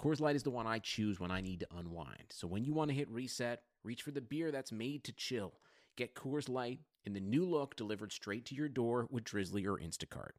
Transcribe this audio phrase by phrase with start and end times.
[0.00, 2.26] Coors Light is the one I choose when I need to unwind.
[2.30, 5.54] So when you want to hit reset, reach for the beer that's made to chill.
[5.96, 9.76] Get Coors Light in the new look delivered straight to your door with Drizly or
[9.76, 10.32] Instacart.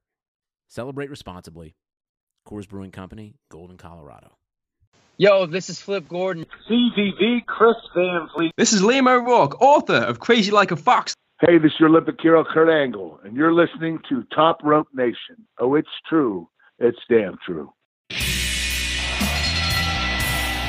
[0.69, 1.75] Celebrate responsibly.
[2.47, 4.37] Coors Brewing Company, Golden, Colorado.
[5.17, 6.45] Yo, this is Flip Gordon.
[6.69, 8.53] CVV Chris Van Vliet.
[8.55, 11.13] This is Liam O'Rourke, author of Crazy Like a Fox.
[11.41, 15.45] Hey, this is your Olympic hero Kurt Angle, and you're listening to Top Rope Nation.
[15.59, 16.47] Oh, it's true.
[16.79, 17.73] It's damn true.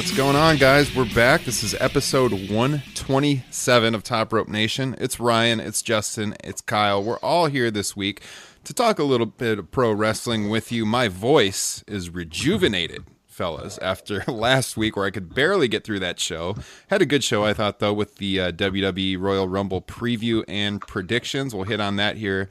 [0.00, 0.96] What's going on, guys?
[0.96, 1.44] We're back.
[1.44, 4.96] This is episode 127 of Top Rope Nation.
[4.98, 7.04] It's Ryan, it's Justin, it's Kyle.
[7.04, 8.22] We're all here this week
[8.64, 10.86] to talk a little bit of pro wrestling with you.
[10.86, 16.18] My voice is rejuvenated, fellas, after last week where I could barely get through that
[16.18, 16.56] show.
[16.88, 20.80] Had a good show, I thought, though, with the uh, WWE Royal Rumble preview and
[20.80, 21.54] predictions.
[21.54, 22.48] We'll hit on that here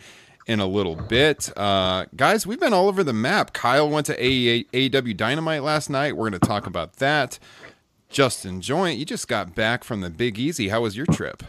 [0.50, 1.56] in a little bit.
[1.56, 3.54] Uh, guys, we've been all over the map.
[3.54, 6.18] Kyle went to AEW Dynamite last night.
[6.18, 7.38] We're going to talk about that.
[8.10, 10.70] Justin Joint, you just got back from the Big Easy.
[10.70, 11.44] How was your trip?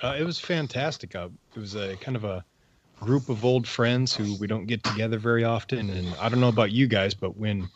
[0.00, 1.16] Uh, it was fantastic.
[1.16, 2.44] Uh, it was a kind of a
[3.00, 5.90] group of old friends who we don't get together very often.
[5.90, 7.68] And I don't know about you guys, but when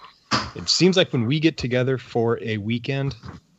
[0.54, 3.16] it seems like when we get together for a weekend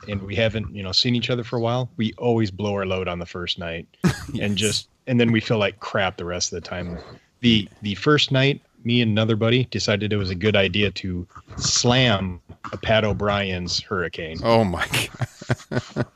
[0.07, 2.85] and we haven't, you know, seen each other for a while, we always blow our
[2.85, 3.85] load on the first night
[4.40, 6.97] and just and then we feel like crap the rest of the time.
[7.41, 11.28] The the first night, me and another buddy decided it was a good idea to
[11.58, 12.41] slam
[12.72, 14.40] a Pat O'Brien's Hurricane.
[14.44, 16.08] Oh my god.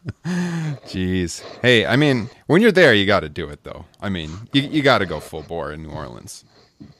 [0.85, 1.41] Jeez.
[1.61, 3.85] Hey, I mean, when you're there, you got to do it though.
[4.01, 6.45] I mean, you you got to go full bore in New Orleans.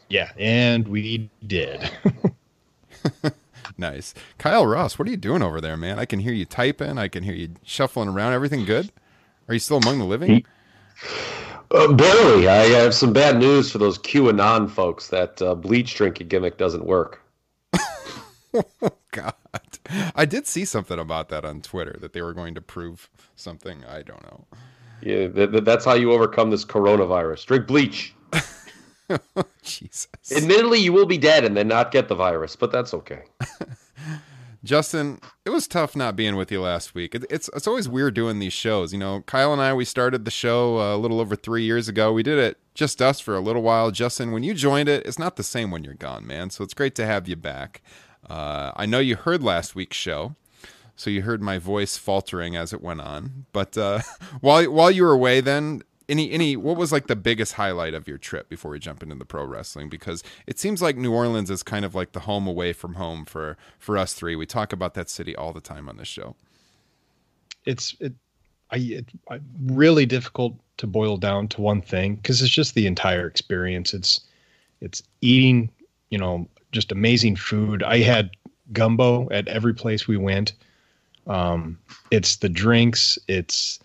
[0.09, 1.90] Yeah, and we did.
[3.78, 4.16] Nice.
[4.40, 6.00] Kyle Ross, what are you doing over there, man?
[6.00, 6.98] I can hear you typing.
[6.98, 8.34] I can hear you shuffling around.
[8.34, 8.92] Everything good?
[9.48, 10.46] Are you still among the living?
[11.72, 12.48] Uh, barely.
[12.48, 15.08] I have some bad news for those QAnon folks.
[15.10, 17.22] That uh, bleach drinking gimmick doesn't work.
[19.12, 19.34] God.
[20.16, 23.84] I did see something about that on Twitter that they were going to prove something.
[23.86, 24.46] I don't know.
[25.02, 27.46] Yeah, th- th- that's how you overcome this coronavirus.
[27.46, 28.14] Drink bleach.
[29.62, 30.08] Jesus.
[30.36, 33.24] Admittedly, you will be dead and then not get the virus, but that's okay.
[34.63, 37.13] Justin, it was tough not being with you last week.
[37.16, 38.91] It, it's it's always weird doing these shows.
[38.91, 41.88] You know, Kyle and I we started the show uh, a little over three years
[41.88, 42.12] ago.
[42.12, 43.91] We did it just us for a little while.
[43.91, 46.50] Justin, when you joined it, it's not the same when you're gone, man.
[46.50, 47.81] So it's great to have you back.
[48.28, 50.35] Uh, I know you heard last week's show,
[50.95, 53.45] so you heard my voice faltering as it went on.
[53.53, 54.01] But uh,
[54.41, 58.07] while while you were away, then any any what was like the biggest highlight of
[58.07, 61.50] your trip before we jump into the pro wrestling because it seems like New Orleans
[61.51, 64.35] is kind of like the home away from home for for us three.
[64.35, 66.35] We talk about that city all the time on this show.
[67.66, 68.13] it's it
[68.72, 72.88] I it I, really difficult to boil down to one thing because it's just the
[72.88, 73.94] entire experience.
[73.94, 74.22] It's
[74.81, 75.69] it's eating,
[76.09, 77.84] you know, just amazing food.
[77.84, 78.31] I had
[78.74, 80.53] gumbo at every place we went.
[81.28, 81.78] Um,
[82.12, 83.19] it's the drinks.
[83.28, 83.79] It's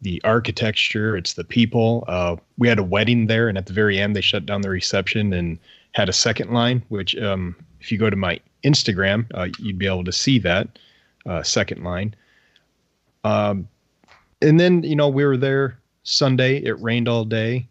[0.00, 1.16] the architecture.
[1.16, 2.04] It's the people.
[2.06, 4.70] Uh, we had a wedding there, and at the very end, they shut down the
[4.70, 5.58] reception and
[5.92, 6.82] had a second line.
[6.88, 10.78] Which, um, if you go to my Instagram, uh, you'd be able to see that
[11.26, 12.14] uh, second line.
[13.24, 13.68] Um,
[14.40, 16.58] and then you know we were there Sunday.
[16.58, 17.66] It rained all day.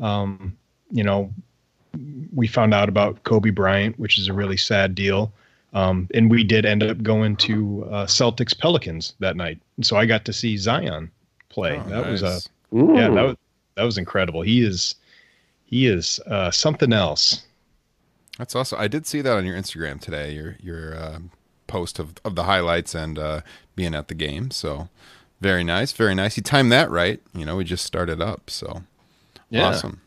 [0.00, 0.56] Um,
[0.90, 1.32] you know,
[2.34, 5.32] we found out about Kobe Bryant, which is a really sad deal.
[5.72, 9.96] Um, and we did end up going to uh, Celtics Pelicans that night, and so
[9.96, 11.10] I got to see Zion
[11.50, 11.78] play.
[11.84, 12.48] Oh, that was a nice.
[12.72, 13.36] yeah, that was
[13.74, 14.40] that was incredible.
[14.42, 14.94] He is
[15.64, 17.42] he is uh, something else.
[18.38, 18.80] That's awesome.
[18.80, 20.32] I did see that on your Instagram today.
[20.32, 21.18] Your your uh,
[21.66, 23.40] post of of the highlights and uh,
[23.76, 24.50] being at the game.
[24.50, 24.88] So
[25.40, 26.36] very nice, very nice.
[26.36, 27.20] You timed that right.
[27.34, 28.48] You know, we just started up.
[28.50, 28.82] So
[29.50, 29.66] Yeah.
[29.68, 30.00] awesome.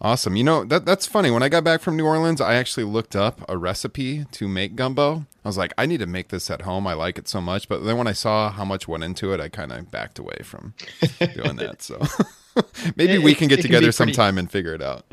[0.00, 0.36] Awesome.
[0.36, 1.30] You know, that that's funny.
[1.30, 4.76] When I got back from New Orleans, I actually looked up a recipe to make
[4.76, 5.24] gumbo.
[5.44, 6.86] I was like, I need to make this at home.
[6.86, 7.68] I like it so much.
[7.68, 10.38] But then when I saw how much went into it, I kind of backed away
[10.42, 10.74] from
[11.34, 11.82] doing that.
[11.82, 12.00] So
[12.96, 15.04] maybe It- we can get can together pretty- sometime and figure it out.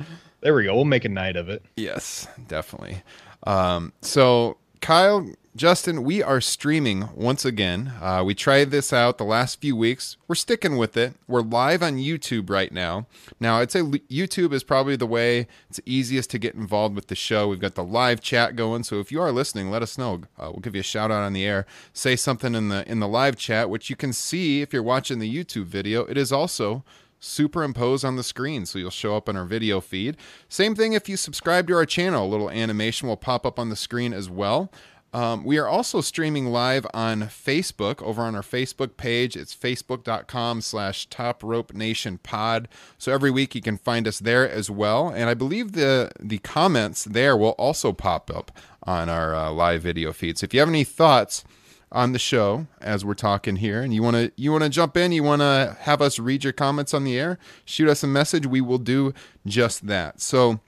[0.42, 0.74] There we go.
[0.76, 1.64] We'll make a night of it.
[1.76, 3.04] Yes, definitely.
[3.44, 7.92] Um, so, Kyle, Justin, we are streaming once again.
[8.02, 10.16] Uh, we tried this out the last few weeks.
[10.26, 11.14] We're sticking with it.
[11.28, 13.06] We're live on YouTube right now.
[13.38, 17.16] Now, I'd say YouTube is probably the way it's easiest to get involved with the
[17.16, 17.50] show.
[17.50, 20.22] We've got the live chat going, so if you are listening, let us know.
[20.40, 21.66] Uh, we'll give you a shout out on the air.
[21.92, 25.20] Say something in the in the live chat, which you can see if you're watching
[25.20, 26.06] the YouTube video.
[26.06, 26.86] It is also
[27.22, 30.18] superimpose on the screen so you'll show up on our video feed.
[30.50, 33.70] Same thing if you subscribe to our channel, a little animation will pop up on
[33.70, 34.72] the screen as well.
[35.14, 39.36] Um, we are also streaming live on Facebook over on our Facebook page.
[39.36, 42.70] It's facebook.com slash top rope nation pod.
[42.98, 45.10] So every week you can find us there as well.
[45.10, 48.52] And I believe the, the comments there will also pop up
[48.84, 50.38] on our uh, live video feed.
[50.38, 51.44] So if you have any thoughts,
[51.92, 54.96] on the show as we're talking here and you want to you want to jump
[54.96, 58.08] in you want to have us read your comments on the air shoot us a
[58.08, 59.14] message we will do
[59.46, 60.60] just that so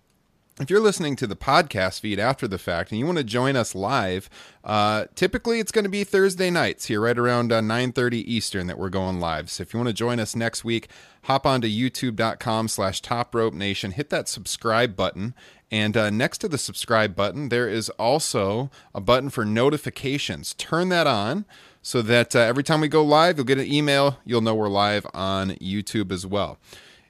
[0.60, 3.56] if you're listening to the podcast feed after the fact and you want to join
[3.56, 4.30] us live
[4.64, 8.78] uh, typically it's going to be thursday nights here right around uh, 9.30 eastern that
[8.78, 10.90] we're going live so if you want to join us next week
[11.24, 15.34] hop on to youtube.com slash top rope nation hit that subscribe button
[15.74, 20.54] and uh, next to the subscribe button, there is also a button for notifications.
[20.54, 21.46] Turn that on
[21.82, 24.20] so that uh, every time we go live, you'll get an email.
[24.24, 26.60] You'll know we're live on YouTube as well.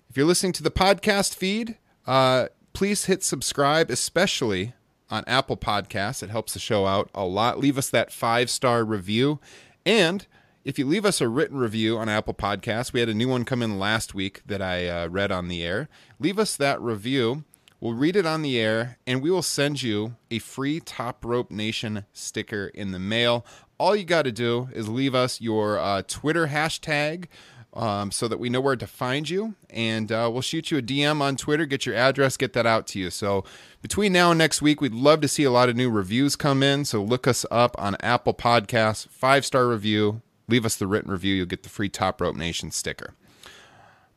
[0.10, 4.74] If you're listening to the podcast feed, uh, please hit subscribe, especially
[5.10, 6.24] on Apple Podcasts.
[6.24, 7.60] It helps the show out a lot.
[7.60, 9.40] Leave us that five star review.
[9.86, 10.26] And
[10.66, 13.46] if you leave us a written review on Apple Podcasts, we had a new one
[13.46, 15.90] come in last week that I uh, read on the air.
[16.20, 17.44] Leave us that review.
[17.80, 21.52] We'll read it on the air and we will send you a free Top Rope
[21.52, 23.46] Nation sticker in the mail.
[23.78, 27.26] All you got to do is leave us your uh, Twitter hashtag
[27.74, 29.56] um, so that we know where to find you.
[29.70, 32.88] And uh, we'll shoot you a DM on Twitter, get your address, get that out
[32.88, 33.10] to you.
[33.10, 33.44] So
[33.82, 36.62] between now and next week, we'd love to see a lot of new reviews come
[36.62, 36.86] in.
[36.86, 40.22] So look us up on Apple Podcasts, five star review.
[40.48, 41.36] Leave us the written review.
[41.36, 43.16] You'll get the free Top Rope Nation sticker.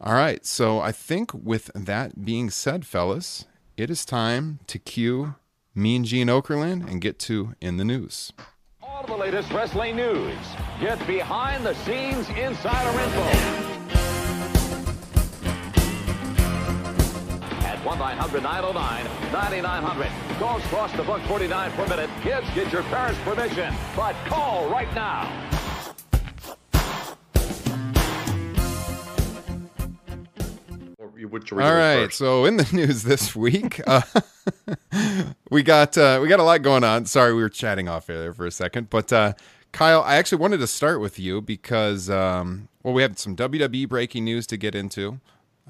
[0.01, 0.45] All right.
[0.45, 5.37] So I think with that being said, fellas, it is time to cue
[5.75, 8.33] Mean Gene Okerlund and get to In the News.
[8.97, 10.39] All the latest wrestling news.
[10.81, 13.21] Get behind the scenes insider info.
[17.67, 20.39] At 1-900-909-9900.
[20.39, 22.09] Calls cost the buck 49 per minute.
[22.23, 23.75] Kids, get your parents' permission.
[23.95, 25.31] But call right now.
[31.65, 34.03] All right, so in the news this week, uh,
[35.51, 37.07] we got uh, we got a lot going on.
[37.07, 39.33] Sorry, we were chatting off air there for a second, but uh,
[39.73, 43.89] Kyle, I actually wanted to start with you because um, well, we have some WWE
[43.89, 45.21] breaking news to get into.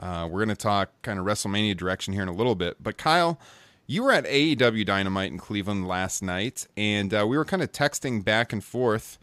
[0.00, 2.98] Uh, we're going to talk kind of WrestleMania direction here in a little bit, but
[2.98, 3.40] Kyle,
[3.86, 7.72] you were at AEW Dynamite in Cleveland last night, and uh, we were kind of
[7.72, 9.18] texting back and forth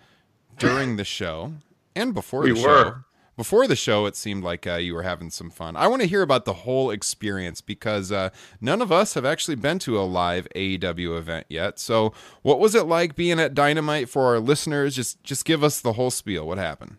[0.58, 1.54] during the show
[1.96, 3.04] and before We the show were.
[3.36, 6.08] Before the show it seemed like uh, you were having some fun i want to
[6.08, 8.30] hear about the whole experience because uh,
[8.62, 12.76] none of us have actually been to a live aew event yet so what was
[12.76, 16.48] it like being at dynamite for our listeners just just give us the whole spiel
[16.48, 16.98] what happened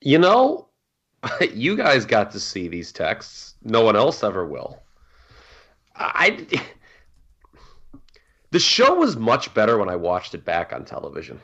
[0.00, 0.68] You know,
[1.52, 3.54] you guys got to see these texts.
[3.62, 4.82] No one else ever will.
[5.96, 6.46] I
[8.50, 11.40] the show was much better when I watched it back on television.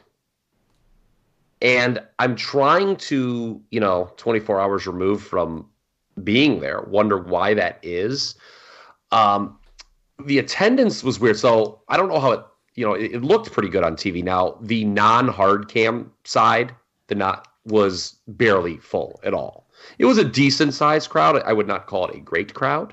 [1.64, 5.66] And I'm trying to, you know, 24 hours removed from
[6.23, 8.35] being there, wonder why that is.
[9.11, 9.59] Um,
[10.26, 11.38] the attendance was weird.
[11.38, 12.44] So I don't know how it,
[12.75, 14.23] you know, it, it looked pretty good on TV.
[14.23, 16.75] Now, the non hard cam side,
[17.06, 19.66] the not was barely full at all.
[19.99, 21.42] It was a decent sized crowd.
[21.47, 22.92] I would not call it a great crowd.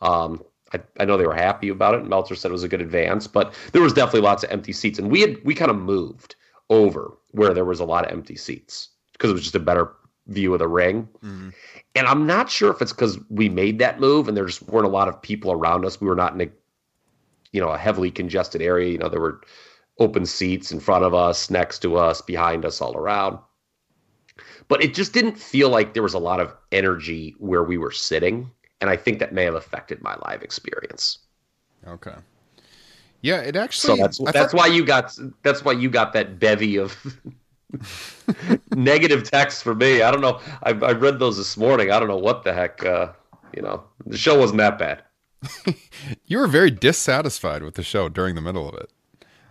[0.00, 0.42] Um,
[0.72, 2.06] I, I know they were happy about it.
[2.06, 4.98] Meltzer said it was a good advance, but there was definitely lots of empty seats,
[4.98, 6.36] and we had we kind of moved
[6.70, 9.92] over where there was a lot of empty seats because it was just a better
[10.26, 11.08] view of the ring.
[11.24, 11.50] Mm-hmm.
[11.94, 14.86] And I'm not sure if it's because we made that move and there just weren't
[14.86, 16.00] a lot of people around us.
[16.00, 16.48] We were not in a
[17.52, 18.90] you know a heavily congested area.
[18.90, 19.40] You know there were
[19.98, 23.38] open seats in front of us, next to us, behind us, all around.
[24.68, 27.90] But it just didn't feel like there was a lot of energy where we were
[27.90, 31.18] sitting, and I think that may have affected my live experience.
[31.86, 32.14] okay
[33.22, 36.12] yeah it So actually that's I that's thought- why you got that's why you got
[36.14, 36.96] that bevy of
[38.74, 40.02] negative texts for me.
[40.02, 40.40] I don't know.
[40.62, 41.90] I, I read those this morning.
[41.90, 42.84] I don't know what the heck.
[42.84, 43.12] Uh,
[43.54, 45.02] you know, the show wasn't that bad.
[46.26, 48.90] you were very dissatisfied with the show during the middle of it.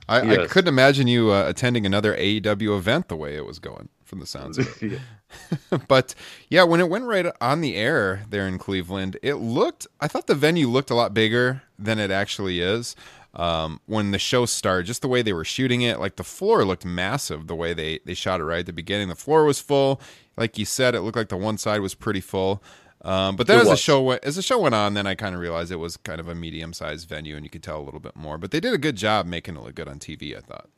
[0.08, 3.90] I, I couldn't imagine you uh, attending another AEW event the way it was going
[4.04, 5.00] from the sounds of it.
[5.88, 6.16] but
[6.50, 9.86] yeah, when it went right on the air there in Cleveland, it looked.
[10.02, 12.96] I thought the venue looked a lot bigger than it actually is.
[13.36, 16.66] Um, when the show started, just the way they were shooting it, like the floor
[16.66, 17.48] looked massive.
[17.48, 20.02] The way they they shot it right at the beginning, the floor was full.
[20.36, 22.64] Like you said, it looked like the one side was pretty full.
[23.02, 25.16] Um, but then It as the show went, as the show went on, then I
[25.16, 27.80] kind of realized it was kind of a medium sized venue, and you could tell
[27.80, 28.38] a little bit more.
[28.38, 30.36] But they did a good job making it look good on TV.
[30.36, 30.70] I thought.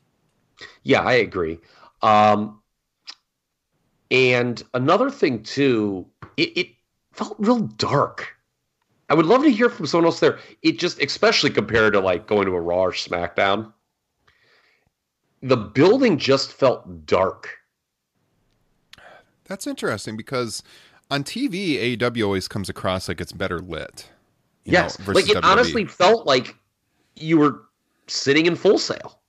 [0.84, 1.60] Yeah, I agree.
[2.02, 2.62] Um,
[4.10, 6.68] and another thing too, it, it
[7.14, 8.36] felt real dark.
[9.12, 10.40] I would love to hear from someone else there.
[10.62, 13.74] It just, especially compared to like going to a Raw or SmackDown,
[15.42, 17.50] the building just felt dark.
[19.44, 20.64] That's interesting because
[21.10, 24.10] on TV, AEW always comes across like it's better lit.
[24.64, 25.44] you yes, know, like it WWE.
[25.44, 26.56] honestly felt like
[27.18, 27.64] you were
[28.08, 29.20] sitting in Full Sail.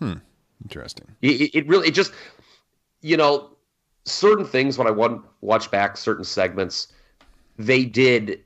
[0.00, 0.14] Hmm.
[0.64, 1.06] Interesting.
[1.22, 2.12] It, it- really, it just,
[3.00, 3.50] you know,
[4.06, 6.88] certain things when I watch back certain segments,
[7.58, 8.42] they did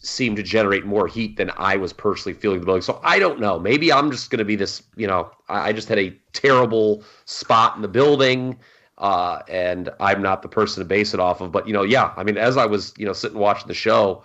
[0.00, 2.82] seem to generate more heat than I was personally feeling the building.
[2.82, 3.58] So I don't know.
[3.58, 4.82] Maybe I'm just going to be this.
[4.96, 8.58] You know, I, I just had a terrible spot in the building.
[8.98, 12.12] Uh, and I'm not the person to base it off of, but you know, yeah.
[12.16, 14.24] I mean, as I was, you know, sitting watching the show,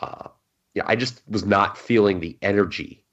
[0.00, 0.28] uh,
[0.74, 3.04] yeah, I just was not feeling the energy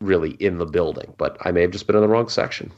[0.00, 1.14] really in the building.
[1.16, 2.72] But I may have just been in the wrong section.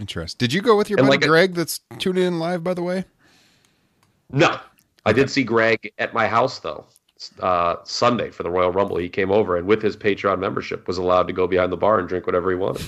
[0.00, 0.38] Interesting.
[0.38, 2.74] Did you go with your And buddy like a- Greg that's tuning in live, by
[2.74, 3.04] the way?
[4.30, 4.58] No,
[5.06, 6.86] I did see Greg at my house though.
[7.38, 10.98] Uh, Sunday for the Royal Rumble, he came over and with his Patreon membership was
[10.98, 12.84] allowed to go behind the bar and drink whatever he wanted.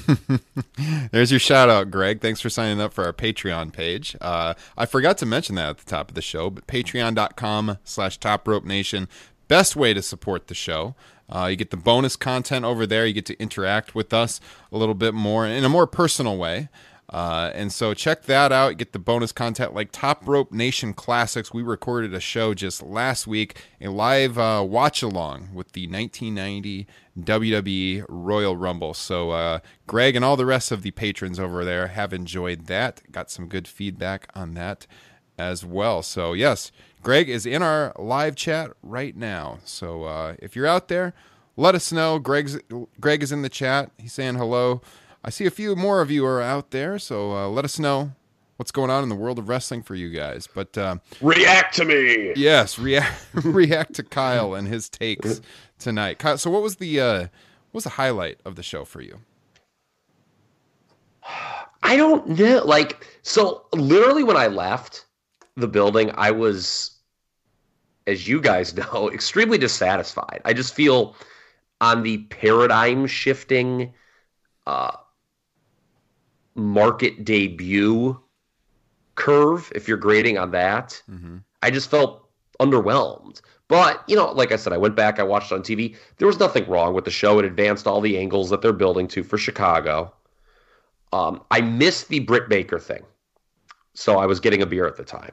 [1.12, 2.20] There's your shout out, Greg.
[2.20, 4.16] Thanks for signing up for our Patreon page.
[4.20, 8.18] Uh, I forgot to mention that at the top of the show, but patreon.com slash
[8.18, 9.08] top rope nation.
[9.48, 10.96] Best way to support the show.
[11.28, 13.06] Uh, you get the bonus content over there.
[13.06, 14.40] You get to interact with us
[14.72, 16.68] a little bit more in a more personal way.
[17.08, 18.76] Uh, and so check that out.
[18.76, 21.52] Get the bonus content like Top Rope Nation Classics.
[21.52, 26.86] We recorded a show just last week, a live uh, watch along with the 1990
[27.18, 28.92] WWE Royal Rumble.
[28.92, 33.02] So uh, Greg and all the rest of the patrons over there have enjoyed that.
[33.12, 34.86] Got some good feedback on that
[35.38, 36.02] as well.
[36.02, 36.72] So yes,
[37.02, 39.58] Greg is in our live chat right now.
[39.64, 41.14] So uh, if you're out there,
[41.56, 42.18] let us know.
[42.18, 42.58] Greg's
[43.00, 43.90] Greg is in the chat.
[43.98, 44.82] He's saying hello.
[45.26, 48.12] I see a few more of you are out there, so uh, let us know
[48.58, 50.46] what's going on in the world of wrestling for you guys.
[50.52, 52.32] But uh, React to me.
[52.36, 55.40] yes, react react to Kyle and his takes
[55.80, 56.20] tonight.
[56.20, 59.18] Kyle, so what was the uh, what was the highlight of the show for you?
[61.82, 62.62] I don't know.
[62.64, 65.06] Like, so literally when I left
[65.56, 66.92] the building, I was,
[68.06, 70.40] as you guys know, extremely dissatisfied.
[70.44, 71.16] I just feel
[71.80, 73.92] on the paradigm shifting
[74.68, 74.92] uh,
[76.56, 78.20] market debut
[79.14, 81.00] curve, if you're grading on that,
[81.62, 82.28] I just felt
[82.60, 83.40] underwhelmed.
[83.68, 85.96] But, you know, like I said, I went back, I watched on TV.
[86.18, 87.38] There was nothing wrong with the show.
[87.38, 90.14] It advanced all the angles that they're building to for Chicago.
[91.12, 93.02] Um, I missed the Britt Baker thing.
[93.94, 95.32] So I was getting a beer at the time.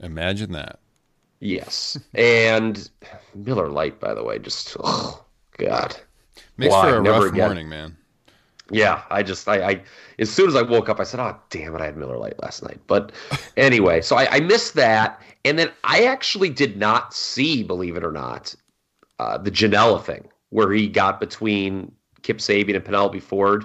[0.00, 0.80] Imagine that.
[1.40, 1.98] Yes.
[2.14, 2.90] and
[3.34, 5.24] Miller Lite, by the way, just, oh,
[5.56, 5.96] God.
[6.58, 6.90] Makes Why?
[6.90, 7.46] for a Never rough again.
[7.46, 7.96] morning, man.
[8.70, 9.82] Yeah, I just I, I
[10.18, 12.40] as soon as I woke up, I said, "Oh, damn it, I had Miller Lite
[12.42, 13.12] last night." But
[13.56, 18.04] anyway, so I, I missed that, and then I actually did not see, believe it
[18.04, 18.54] or not,
[19.18, 21.92] uh, the Janela thing where he got between
[22.22, 23.64] Kip Sabian and Penelope Ford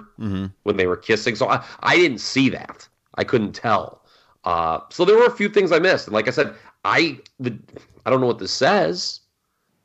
[0.62, 1.34] when they were kissing.
[1.34, 2.88] So I, I didn't see that.
[3.16, 4.04] I couldn't tell.
[4.44, 6.54] Uh, so there were a few things I missed, and like I said,
[6.84, 7.58] I the
[8.06, 9.20] I don't know what this says,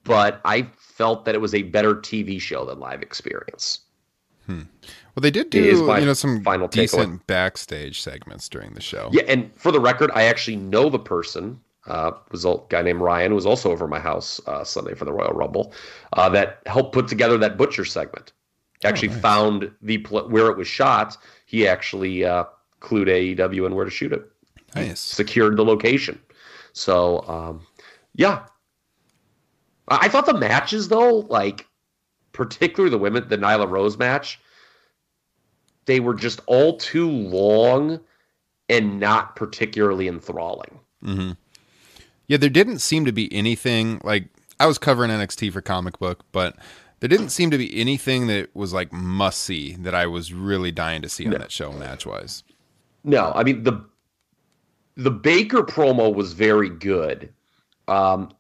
[0.04, 3.80] but I felt that it was a better TV show than live experience.
[5.18, 6.82] Well, they did do you know some final takeaway.
[6.82, 9.10] decent backstage segments during the show.
[9.12, 11.60] Yeah, and for the record, I actually know the person.
[11.88, 15.06] Uh, was a guy named Ryan who was also over my house uh, Sunday for
[15.06, 15.74] the Royal Rumble
[16.14, 18.34] uh, that helped put together that butcher segment.
[18.84, 21.18] Actually, found the pl- where it was shot.
[21.48, 22.44] He actually uh,
[22.80, 24.30] clued AEW and where to shoot it.
[24.76, 25.00] Nice.
[25.00, 26.20] Secured the location.
[26.74, 27.66] So, um,
[28.14, 28.44] yeah,
[29.88, 31.66] I-, I thought the matches though, like
[32.34, 34.40] particularly the women, the Nyla Rose match,
[35.88, 38.00] they were just all too long
[38.70, 40.80] and not particularly enthralling.
[42.28, 44.26] Yeah, there didn't seem to be anything like
[44.60, 46.56] I was covering NXT for comic book, but
[47.00, 50.72] there didn't seem to be anything that was like must see that I was really
[50.72, 52.44] dying to see on that show match wise.
[53.04, 53.84] No, I mean the
[54.96, 57.32] the Baker promo was very good.
[57.88, 58.34] Um,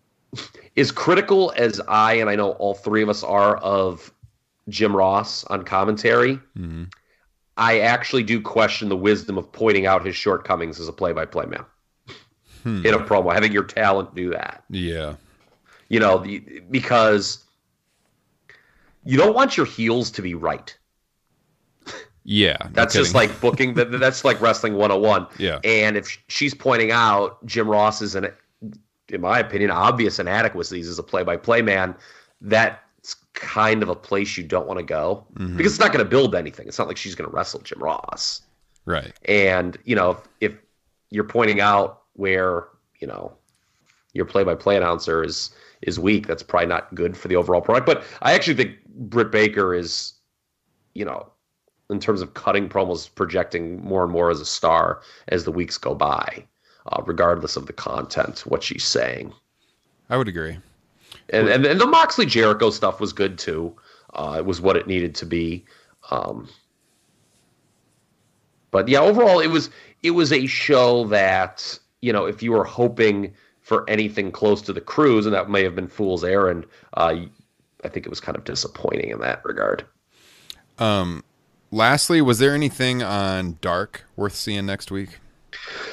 [0.76, 4.12] as critical as I and I know all three of us are of
[4.68, 6.84] Jim Ross on commentary, hmm
[7.58, 11.64] I actually do question the wisdom of pointing out his shortcomings as a play-by-play man
[12.64, 12.84] Hmm.
[12.84, 14.62] in a promo, having your talent do that.
[14.68, 15.14] Yeah.
[15.88, 17.44] You know, the, because
[19.04, 20.76] you don't want your heels to be right.
[22.24, 22.56] Yeah.
[22.64, 23.74] no That's just like booking.
[23.74, 25.26] that- That's like wrestling 101.
[25.38, 25.60] Yeah.
[25.64, 28.28] And if she's pointing out Jim Ross is an,
[29.08, 31.94] in my opinion, obvious inadequacies as a play-by-play man,
[32.40, 32.78] that's
[33.36, 35.56] kind of a place you don't want to go Mhm.
[35.56, 36.66] because it's not going to build anything.
[36.66, 38.40] It's not like she's going to wrestle Jim Ross.
[38.86, 39.12] Right.
[39.26, 40.18] And you know, if,
[40.52, 40.58] if
[41.10, 43.32] you're pointing out where you know
[44.14, 45.50] your play-by-play announcer is
[45.82, 47.86] is weak, that's probably not good for the overall product.
[47.86, 50.14] But I actually think Britt Baker is,
[50.94, 51.28] you know,
[51.90, 55.76] in terms of cutting promos, projecting more and more as a star as the weeks
[55.76, 56.44] go by,
[56.86, 59.34] uh, regardless of the content, what she's saying.
[60.08, 60.58] I would agree.
[61.30, 63.74] And and, and the Moxley Jericho stuff was good too.
[64.14, 65.64] Uh, it was what it needed to be.
[66.10, 66.48] Um,
[68.70, 69.70] but yeah, overall, it was
[70.02, 74.72] it was a show that you know if you were hoping for anything close to
[74.72, 76.66] the cruise, and that may have been fool's errand.
[76.94, 77.16] Uh,
[77.84, 79.84] I think it was kind of disappointing in that regard.
[80.78, 81.24] Um,
[81.70, 85.18] lastly, was there anything on Dark worth seeing next week?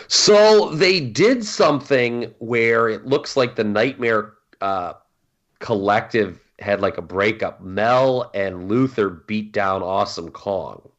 [0.08, 4.94] So they did something where it looks like the Nightmare uh,
[5.64, 7.62] Collective had like a breakup.
[7.62, 10.90] Mel and Luther beat down Awesome Kong,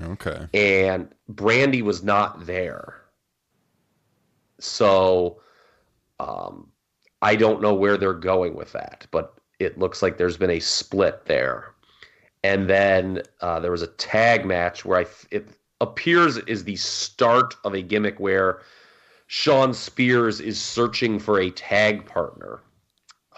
[0.00, 0.46] Okay.
[0.54, 2.94] and Brandi was not there.
[4.60, 5.40] So
[6.20, 6.70] um,
[7.22, 10.60] I don't know where they're going with that, but it looks like there's been a
[10.60, 11.74] split there.
[12.44, 15.48] And then uh, there was a tag match where I it
[15.80, 18.62] appears is the start of a gimmick where
[19.26, 22.60] Shawn Spears is searching for a tag partner.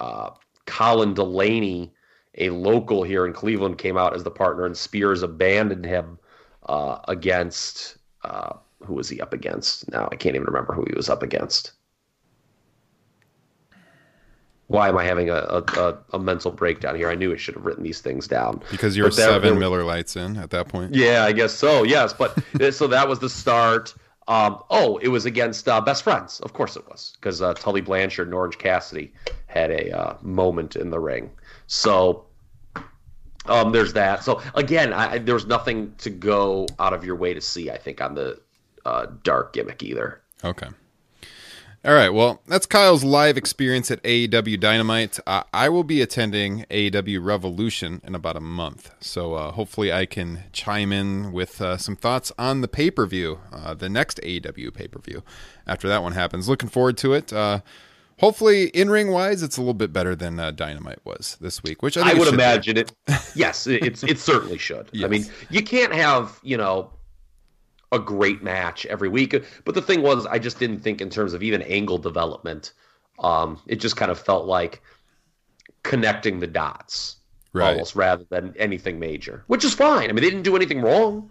[0.03, 0.31] Uh,
[0.67, 1.93] Colin Delaney,
[2.39, 6.19] a local here in Cleveland, came out as the partner, and Spears abandoned him
[6.67, 8.55] uh, against uh,
[8.85, 9.89] who was he up against?
[9.93, 11.73] Now I can't even remember who he was up against.
[14.67, 17.11] Why am I having a, a, a, mental breakdown here?
[17.11, 18.63] I knew I should have written these things down.
[18.71, 20.95] Because you were But there- seven there- Miller Lites in at that point.
[20.95, 21.83] Yeah, I guess so.
[21.83, 22.37] Yes, but
[22.73, 23.95] so that was the start.
[24.29, 26.41] Um, oh, it was against uh, Best Friends.
[26.41, 29.13] Of course it was, because uh, Tully Blanchard and Orange Cassidy
[29.47, 31.31] had a uh, moment in the ring.
[31.67, 32.27] So
[33.47, 34.23] um, there's that.
[34.23, 37.71] So again, I, there was nothing to go out of your way to see.
[37.71, 38.41] I think on the
[38.85, 40.23] uh, dark gimmick either.
[40.45, 40.69] Okay.
[41.85, 42.11] All right.
[42.11, 45.19] Well, that's Kyle's live experience at AEW Dynamite.
[45.27, 48.93] Uh, I will be attending AEW Revolution in about a month.
[49.01, 53.05] So uh, hopefully I can chime in with uh, some thoughts on the pay per
[53.05, 55.25] view, uh, the next AEW pay per view,
[55.67, 56.49] after that one happens.
[56.49, 57.33] Looking forward to it.
[57.33, 57.63] Uh,
[58.21, 61.83] hopefully, in ring wise, it's a little bit better than uh, Dynamite was this week,
[61.83, 62.43] which I, I, it would should be.
[62.45, 62.93] imagine it.
[63.35, 64.89] Yes, it- it's it certainly should.
[65.03, 66.93] I mean, you can't have you know
[67.93, 69.35] a great match every week.
[69.65, 72.73] But the thing was, I just didn't think in terms of even angle development.
[73.19, 74.83] Um, it just kind of felt like
[75.83, 77.17] connecting the dots
[77.55, 77.73] Right.
[77.73, 80.09] almost rather than anything major, which is fine.
[80.09, 81.31] I mean, they didn't do anything wrong.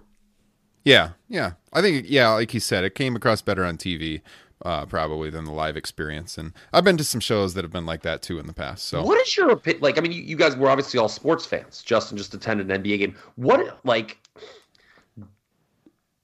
[0.83, 1.53] Yeah, yeah.
[1.73, 4.21] I think yeah, like you said, it came across better on TV
[4.63, 6.37] uh, probably than the live experience.
[6.37, 8.85] And I've been to some shows that have been like that too in the past.
[8.85, 9.81] So What is your opinion?
[9.81, 11.81] Like, I mean, you, you guys were obviously all sports fans.
[11.81, 13.15] Justin just attended an NBA game.
[13.35, 14.19] What, like,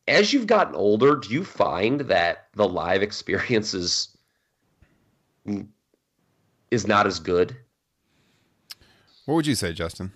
[0.08, 4.18] as you've gotten older, do you find that the live experience is,
[6.72, 7.56] is not as good?
[9.26, 10.12] what would you say, Justin?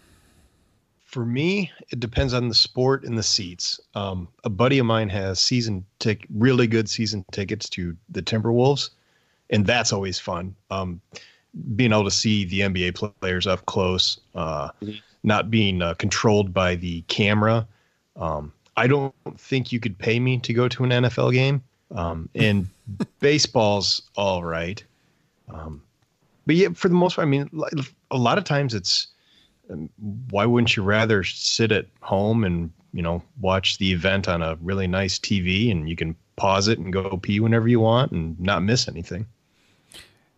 [1.03, 3.77] For me, it depends on the sport and the seats.
[3.93, 8.91] Um, a buddy of mine has season tick, really good season tickets to the Timberwolves,
[9.49, 10.55] and that's always fun.
[10.69, 11.01] Um,
[11.75, 15.01] being able to see the NBA players up close, uh, Mhm.
[15.23, 17.67] not being uh, controlled by the camera.
[18.15, 21.63] Um, I don't think you could pay me to go to an NFL game.
[21.93, 22.67] Um, and
[23.19, 24.83] baseball's all right.
[25.49, 25.83] Um,
[26.45, 27.49] but yeah, for the most part, I mean,
[28.11, 29.07] a lot of times it's
[29.69, 29.89] um,
[30.29, 34.57] why wouldn't you rather sit at home and you know watch the event on a
[34.61, 38.39] really nice TV and you can pause it and go pee whenever you want and
[38.39, 39.25] not miss anything.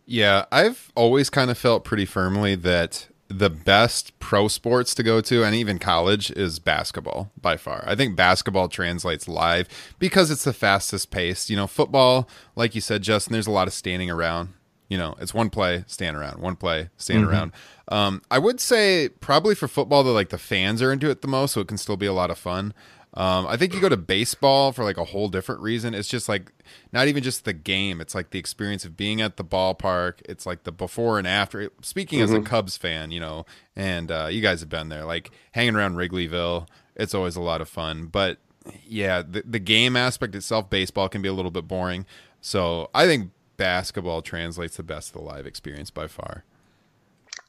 [0.06, 5.20] Yeah, I've always kind of felt pretty firmly that the best pro sports to go
[5.20, 7.82] to and even college is basketball by far.
[7.86, 11.48] I think basketball translates live because it's the fastest pace.
[11.48, 14.50] You know, football, like you said, Justin, there's a lot of standing around.
[14.88, 17.28] You know, it's one play, stand around, one play, stand Mhm.
[17.28, 17.52] around.
[17.88, 21.28] Um, I would say probably for football, that like the fans are into it the
[21.28, 22.74] most, so it can still be a lot of fun.
[23.16, 25.94] Um, I think you go to baseball for like a whole different reason.
[25.94, 26.50] It's just like
[26.92, 28.00] not even just the game.
[28.00, 30.14] It's like the experience of being at the ballpark.
[30.24, 31.70] It's like the before and after.
[31.80, 32.46] Speaking as a Mhm.
[32.46, 33.46] Cubs fan, you know,
[33.76, 36.66] and uh, you guys have been there, like hanging around Wrigleyville.
[36.96, 38.06] It's always a lot of fun.
[38.06, 38.38] But
[38.84, 42.06] yeah, the, the game aspect itself, baseball can be a little bit boring.
[42.40, 46.42] So I think basketball translates the best of the live experience by far.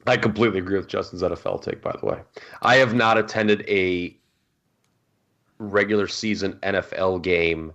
[0.05, 2.19] I completely agree with Justin's NFL take, by the way.
[2.61, 4.15] I have not attended a
[5.57, 7.73] regular season NFL game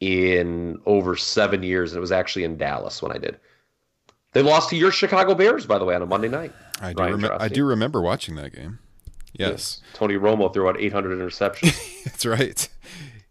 [0.00, 3.38] in over seven years, and it was actually in Dallas when I did.
[4.32, 6.52] They lost to your Chicago Bears, by the way, on a Monday night.
[6.80, 8.78] I do, remem- I do remember watching that game.
[9.32, 9.82] Yes.
[9.94, 12.04] Tony Romo threw out 800 interceptions.
[12.04, 12.68] That's right.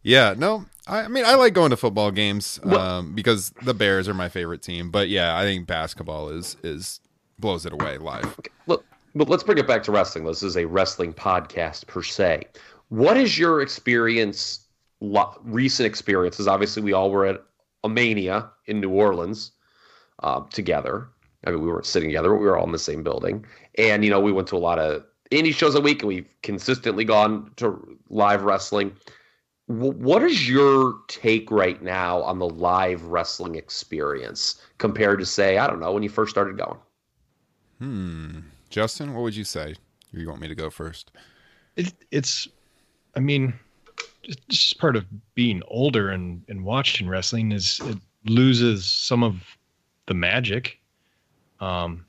[0.04, 4.08] Yeah, no, I, I mean I like going to football games um, because the Bears
[4.08, 4.90] are my favorite team.
[4.90, 7.02] But yeah, I think basketball is is
[7.40, 8.40] blows it away live.
[8.68, 10.24] Look, but let's bring it back to wrestling.
[10.24, 12.44] This is a wrestling podcast per se.
[12.90, 14.68] What is your experience,
[15.02, 16.48] lo- recent experiences?
[16.48, 17.44] Obviously, we all were at
[17.84, 19.52] a Mania in New Orleans
[20.24, 21.10] uh, together.
[21.46, 23.46] I mean, we weren't sitting together, but we were all in the same building.
[23.78, 26.28] And, you know, we went to a lot of indie shows a week and we've
[26.42, 28.94] consistently gone to live wrestling.
[29.70, 35.58] W- What is your take right now on the live wrestling experience compared to, say,
[35.58, 36.80] I don't know, when you first started going?
[37.80, 38.40] Hmm.
[38.70, 39.76] Justin, what would you say?
[40.12, 41.12] You want me to go first?
[41.76, 42.48] It, it's,
[43.18, 43.52] I mean,
[44.48, 49.58] just, part of being older and, and watching wrestling is it loses some of
[50.06, 50.80] the magic.
[51.60, 52.06] Um,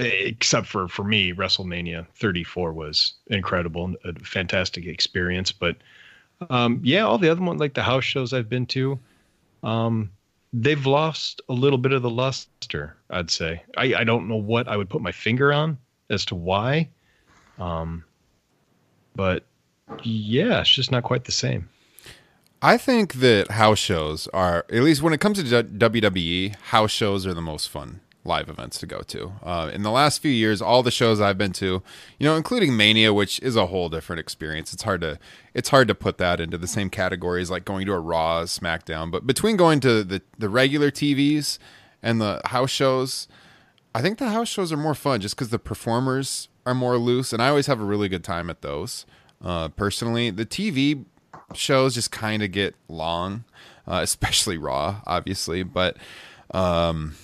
[0.00, 5.52] except for for me, WrestleMania 34 was incredible, a fantastic experience.
[5.52, 5.76] But
[6.50, 8.98] um, yeah, all the other ones, like the house shows I've been to,
[9.62, 10.10] um,
[10.52, 12.96] they've lost a little bit of the luster.
[13.08, 13.62] I'd say.
[13.76, 16.88] I, I don't know what I would put my finger on as to why.
[17.56, 18.02] Um,
[19.14, 19.44] but
[20.02, 21.68] yeah, it's just not quite the same.
[22.62, 27.26] I think that house shows are, at least when it comes to WWE, house shows
[27.26, 29.32] are the most fun live events to go to.
[29.42, 31.82] Uh, in the last few years, all the shows I've been to,
[32.18, 34.74] you know, including Mania, which is a whole different experience.
[34.74, 35.18] It's hard to
[35.54, 39.10] it's hard to put that into the same categories like going to a Raw, SmackDown.
[39.10, 41.58] But between going to the the regular TVs
[42.02, 43.26] and the house shows,
[43.94, 47.32] I think the house shows are more fun just because the performers are more loose,
[47.32, 49.06] and I always have a really good time at those.
[49.42, 51.04] Uh, personally, the TV
[51.54, 53.44] shows just kind of get long,
[53.86, 55.62] uh, especially Raw, obviously.
[55.62, 55.96] But
[56.52, 57.14] um,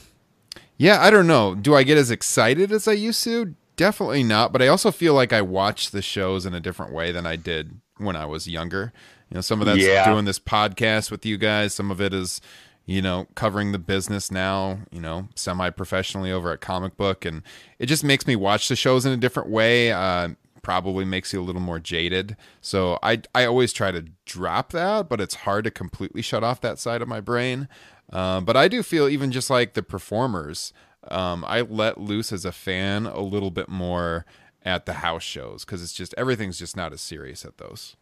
[0.79, 1.55] yeah, I don't know.
[1.55, 3.55] Do I get as excited as I used to?
[3.76, 4.52] Definitely not.
[4.52, 7.37] But I also feel like I watch the shows in a different way than I
[7.37, 8.92] did when I was younger.
[9.31, 10.11] You know, some of that's Yeah.
[10.11, 11.74] doing this podcast with you guys.
[11.74, 12.40] Some of it is,
[12.87, 17.24] you know, covering the business now, you know, semi professionally over at Comic Book.
[17.24, 17.42] And
[17.79, 19.92] it just makes me watch the shows in a different way.
[19.92, 20.31] Uh,
[20.66, 22.37] probably makes you a little more jaded.
[22.61, 26.61] So I, I always try to drop that, but it's hard to completely shut off
[26.62, 27.68] that side of my brain.
[28.12, 30.72] Uh, but I do feel even just like the performers,
[31.07, 34.26] um, I let loose as a fan a little bit more
[34.64, 37.94] at the house shows because it's just everything's just not as serious at those.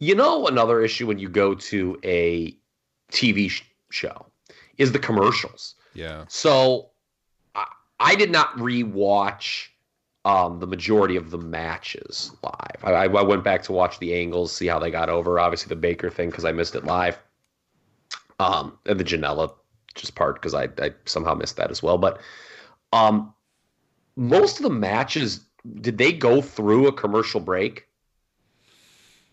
[0.00, 2.56] You know, another issue when you go to a
[3.12, 4.26] TV sh- show
[4.78, 5.76] is the commercials.
[5.94, 6.24] Yeah.
[6.26, 6.90] So
[7.54, 7.66] I,
[8.00, 9.68] I did not rewatch
[10.24, 12.84] um, the majority of the matches live.
[12.84, 15.38] I, I went back to watch the angles, see how they got over.
[15.38, 17.18] Obviously, the Baker thing because I missed it live,
[18.38, 19.52] um, and the Janela
[19.94, 21.98] just part because I, I somehow missed that as well.
[21.98, 22.20] But
[22.92, 23.32] um,
[24.16, 25.40] most of the matches
[25.80, 27.86] did they go through a commercial break?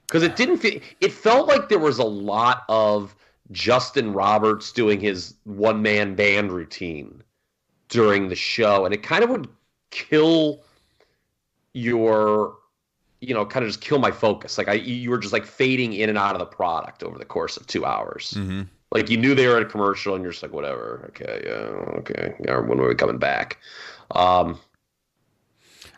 [0.08, 0.80] Because it didn't feel.
[1.02, 3.14] It felt like there was a lot of
[3.52, 7.24] Justin Roberts doing his one man band routine
[7.90, 9.50] during the show, and it kind of would
[9.92, 10.62] kill
[11.78, 12.56] your,
[13.22, 14.58] you know, kind of just kill my focus.
[14.58, 17.26] Like I, you were just like fading in and out of the product over the
[17.26, 18.34] course of two hours.
[18.36, 18.64] Mm-hmm.
[18.92, 21.98] Like you knew they were at a commercial, and you're just like, whatever, okay, yeah,
[22.00, 23.58] okay, yeah, when are we coming back?
[24.12, 24.58] Um,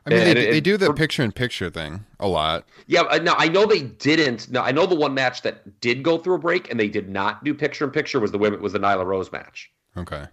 [0.06, 2.66] I mean, And they, it- they do the picture in picture thing a lot.
[2.88, 4.50] Yeah, uh, no, I know they didn't.
[4.50, 7.10] No, I know the one match that did go through a break and they did
[7.10, 10.26] not do picture in picture was the women was the Nyla Rose match, Okay.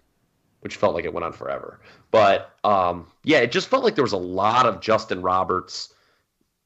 [0.61, 1.79] Which felt like it went on forever.
[2.11, 5.93] But um, yeah, it just felt like there was a lot of Justin Roberts.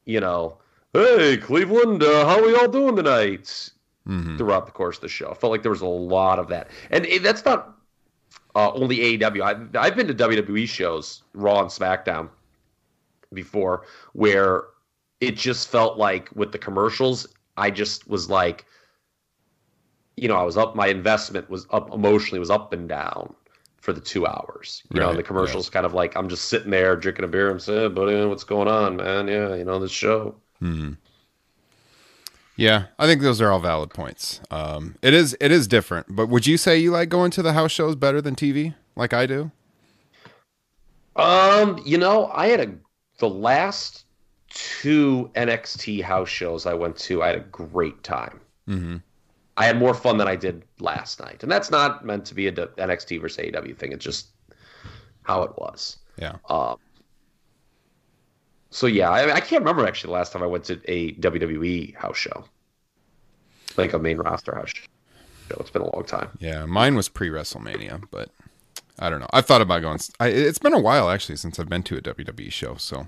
[0.04, 0.58] You know,
[0.92, 3.70] hey Cleveland, uh, how are we all doing tonight?
[4.08, 4.36] Mm-hmm.
[4.36, 6.68] Throughout the course of the show, I felt like there was a lot of that,
[6.90, 7.78] and it, that's not
[8.56, 9.42] uh, only AEW.
[9.42, 12.28] I, I've been to WWE shows, Raw and SmackDown,
[13.32, 14.64] before, where
[15.20, 18.64] it just felt like with the commercials, I just was like,
[20.16, 20.74] you know, I was up.
[20.74, 23.32] My investment was up emotionally, was up and down
[23.82, 24.82] for the two hours.
[24.94, 27.28] You know, and the Right, commercials kind of like I'm just sitting there drinking a
[27.28, 29.28] beer and saying, "Buddy, what's going on, man?
[29.28, 30.92] Yeah, you know, this show." Mm-hmm.
[32.56, 34.40] Yeah, I think those are all valid points.
[34.50, 37.54] Um, it is it is different, but would you say you like going to the
[37.54, 39.50] house shows better than TV, like I do?
[41.16, 42.74] Um, you know, I had a
[43.18, 44.04] the last
[44.48, 47.22] two NXT house shows I went to.
[47.22, 48.40] I had a great time.
[48.68, 48.96] Mm-hmm.
[49.62, 52.48] I had more fun than I did last night, and that's not meant to be
[52.48, 53.92] a NXT versus AEW thing.
[53.92, 54.30] It's just
[55.22, 55.98] how it was.
[56.18, 56.34] Yeah.
[56.48, 56.78] Um.
[58.70, 61.94] So yeah, I, I can't remember actually the last time I went to a WWE
[61.94, 62.44] house show,
[63.76, 65.56] like a main roster house show.
[65.60, 66.30] It's been a long time.
[66.40, 68.30] Yeah, mine was pre WrestleMania, but
[68.98, 69.30] I don't know.
[69.32, 70.00] I've thought about going.
[70.18, 73.06] I, it's been a while actually since I've been to a WWE show, so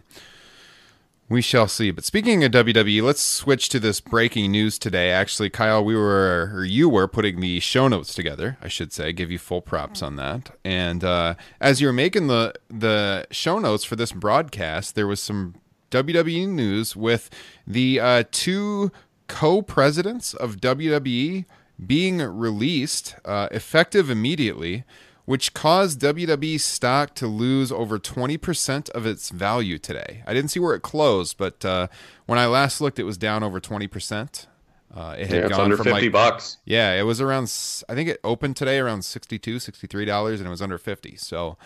[1.28, 1.90] we shall see.
[1.90, 5.10] But speaking of WWE, let's switch to this breaking news today.
[5.10, 8.58] Actually, Kyle, we were or you were putting the show notes together.
[8.60, 10.50] I should say, give you full props on that.
[10.64, 15.20] And uh, as you were making the the show notes for this broadcast, there was
[15.20, 15.54] some
[15.90, 17.30] WWE news with
[17.66, 18.90] the uh, two
[19.28, 21.44] co-presidents of WWE
[21.84, 24.84] being released uh, effective immediately,
[25.24, 30.22] which caused WWE stock to lose over 20% of its value today.
[30.26, 31.88] I didn't see where it closed, but uh,
[32.26, 34.46] when I last looked, it was down over 20%.
[34.94, 36.58] Uh, it had Yeah, it's gone under from 50 like, bucks.
[36.64, 37.52] Yeah, it was around.
[37.88, 41.56] I think it opened today around 62 $63, and it was under 50 So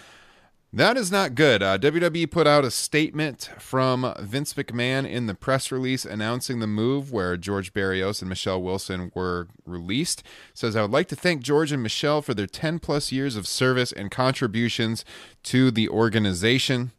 [0.73, 1.63] that is not good.
[1.63, 6.67] Uh, WWE put out a statement from Vince McMahon in the press release announcing the
[6.67, 10.23] move where George Barrios and Michelle Wilson were released.
[10.53, 13.47] says, I would like to thank George and Michelle for their 10 plus years of
[13.47, 15.05] service and contributions
[15.45, 16.93] to the organization.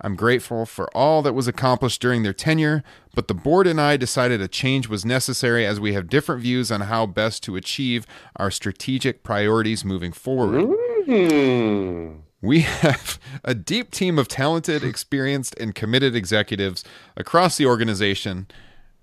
[0.00, 2.82] I'm grateful for all that was accomplished during their tenure,
[3.14, 6.72] but the board and I decided a change was necessary as we have different views
[6.72, 8.06] on how best to achieve
[8.36, 10.74] our strategic priorities moving forward.
[11.04, 12.29] Hmm.
[12.42, 16.84] We have a deep team of talented, experienced, and committed executives
[17.16, 18.46] across the organization,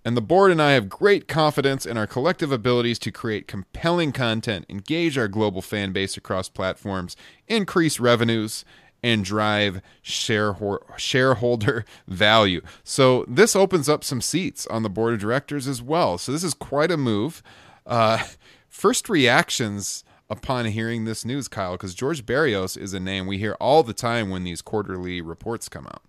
[0.04, 4.12] and the board and I have great confidence in our collective abilities to create compelling
[4.12, 7.16] content, engage our global fan base across platforms,
[7.48, 8.64] increase revenues,
[9.04, 12.62] and drive shareholder value.
[12.84, 16.18] So, this opens up some seats on the board of directors as well.
[16.18, 17.44] So, this is quite a move.
[17.86, 18.24] Uh,
[18.68, 23.56] first reactions upon hearing this news, Kyle, because George Barrios is a name we hear
[23.60, 26.02] all the time when these quarterly reports come out.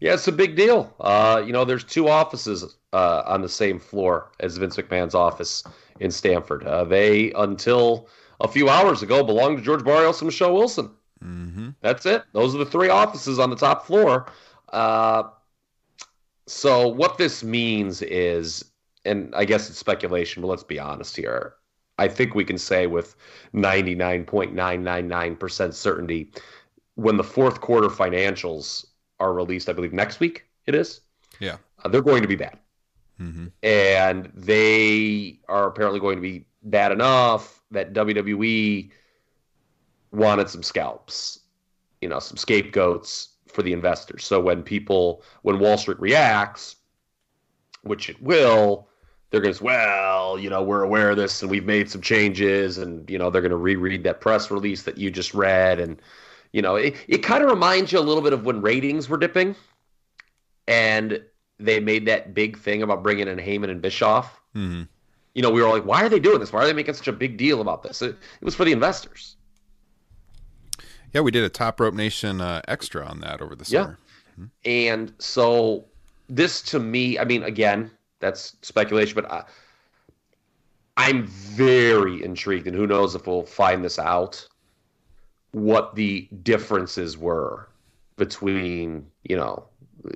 [0.00, 0.94] Yeah, it's a big deal.
[1.00, 5.62] Uh, you know, there's two offices uh, on the same floor as Vince McMahon's office
[6.00, 6.64] in Stamford.
[6.64, 8.08] Uh, they, until
[8.40, 10.90] a few hours ago, belonged to George Barrios and Michelle Wilson.
[11.22, 11.70] Mm-hmm.
[11.80, 12.24] That's it.
[12.32, 14.26] Those are the three offices on the top floor.
[14.72, 15.24] Uh,
[16.46, 18.64] so what this means is,
[19.04, 21.54] and I guess it's speculation, but let's be honest here.
[21.98, 23.16] I think we can say with
[23.54, 26.30] 99.999% certainty
[26.96, 28.86] when the fourth quarter financials
[29.20, 31.00] are released, I believe next week it is,
[31.40, 31.56] Yeah.
[31.84, 32.58] uh, they're going to be bad.
[33.20, 33.46] Mm-hmm.
[33.62, 38.90] And they are apparently going to be bad enough that WWE
[40.12, 41.40] wanted some scalps,
[42.00, 44.24] you know, some scapegoats for the investors.
[44.24, 46.76] So when people, when Wall Street reacts,
[47.82, 48.88] which it will,
[49.30, 52.00] they're going to say, well, you know, we're aware of this and we've made some
[52.00, 52.78] changes.
[52.78, 55.80] And, you know, they're going to reread that press release that you just read.
[55.80, 56.00] And,
[56.52, 59.16] you know, it, it kind of reminds you a little bit of when ratings were
[59.18, 59.56] dipping
[60.68, 61.20] and
[61.58, 64.40] they made that big thing about bringing in Heyman and Bischoff.
[64.54, 64.82] Mm-hmm.
[65.34, 66.52] You know, we were like, why are they doing this?
[66.52, 68.00] Why are they making such a big deal about this?
[68.02, 68.10] It,
[68.40, 69.36] it was for the investors.
[71.12, 73.82] Yeah, we did a Top Rope Nation uh, extra on that over the Yeah.
[73.82, 73.98] summer.
[74.64, 75.86] And so
[76.28, 79.44] this to me, I mean, again, that's speculation, but I,
[80.96, 84.46] I'm very intrigued, and who knows if we'll find this out,
[85.52, 87.68] what the differences were
[88.16, 89.64] between, you know,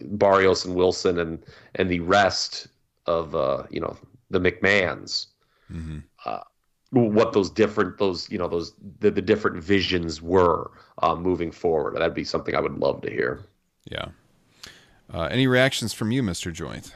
[0.05, 1.43] Barrios and Wilson and
[1.75, 2.69] and the rest
[3.07, 3.97] of uh, you know,
[4.31, 5.27] the McMahons.
[5.73, 5.99] Mm-hmm.
[6.25, 6.41] Uh,
[6.93, 10.71] what those different those you know those the, the different visions were
[11.03, 11.97] uh, moving forward.
[11.97, 13.45] That'd be something I would love to hear.
[13.85, 14.07] Yeah.
[15.13, 16.53] Uh, any reactions from you, Mr.
[16.53, 16.95] Joint?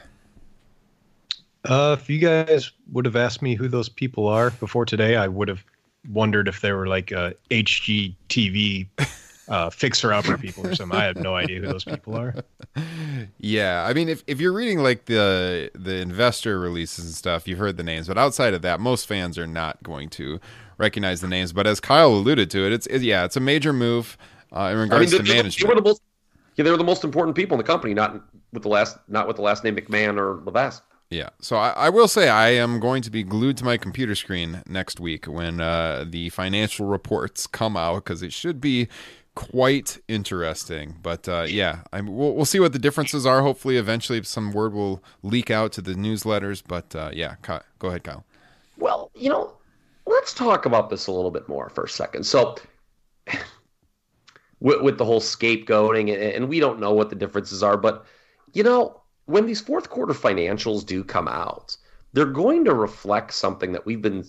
[1.67, 5.27] Uh, if you guys would have asked me who those people are before today, I
[5.27, 5.63] would have
[6.11, 8.87] wondered if they were like uh, HGTV
[9.47, 10.97] uh, fixer upper people or something.
[10.97, 12.35] I have no idea who those people are.
[13.39, 17.59] Yeah, I mean, if, if you're reading like the the investor releases and stuff, you've
[17.59, 20.39] heard the names, but outside of that, most fans are not going to
[20.77, 21.53] recognize the names.
[21.53, 24.17] But as Kyle alluded to it, it's it, yeah, it's a major move
[24.55, 25.75] uh, in regards they- to they- They management.
[25.77, 26.01] the most,
[26.57, 28.21] yeah, they were the most important people in the company, not
[28.53, 30.83] with the last, not with the last name McMahon or Levesque.
[31.09, 31.29] Yeah.
[31.39, 34.63] So I, I will say I am going to be glued to my computer screen
[34.67, 38.87] next week when uh, the financial reports come out because it should be
[39.35, 40.95] quite interesting.
[41.03, 43.41] But uh, yeah, I'm, we'll, we'll see what the differences are.
[43.41, 46.63] Hopefully, eventually, some word will leak out to the newsletters.
[46.65, 48.25] But uh, yeah, Ky- go ahead, Kyle.
[48.77, 49.53] Well, you know,
[50.07, 52.25] let's talk about this a little bit more for a second.
[52.25, 52.55] So,
[54.59, 58.05] with, with the whole scapegoating, and, and we don't know what the differences are, but
[58.53, 61.75] you know, when these fourth quarter financials do come out,
[62.13, 64.25] they're going to reflect something that we've been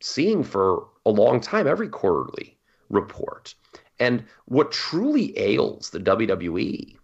[0.00, 2.56] seeing for a long time every quarterly
[2.88, 3.54] report.
[3.98, 6.96] And what truly ails the WWE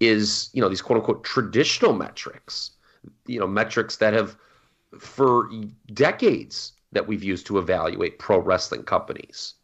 [0.00, 2.72] is, you know, these quote unquote traditional metrics,
[3.26, 4.36] you know, metrics that have
[4.98, 5.50] for
[5.92, 9.54] decades that we've used to evaluate pro wrestling companies.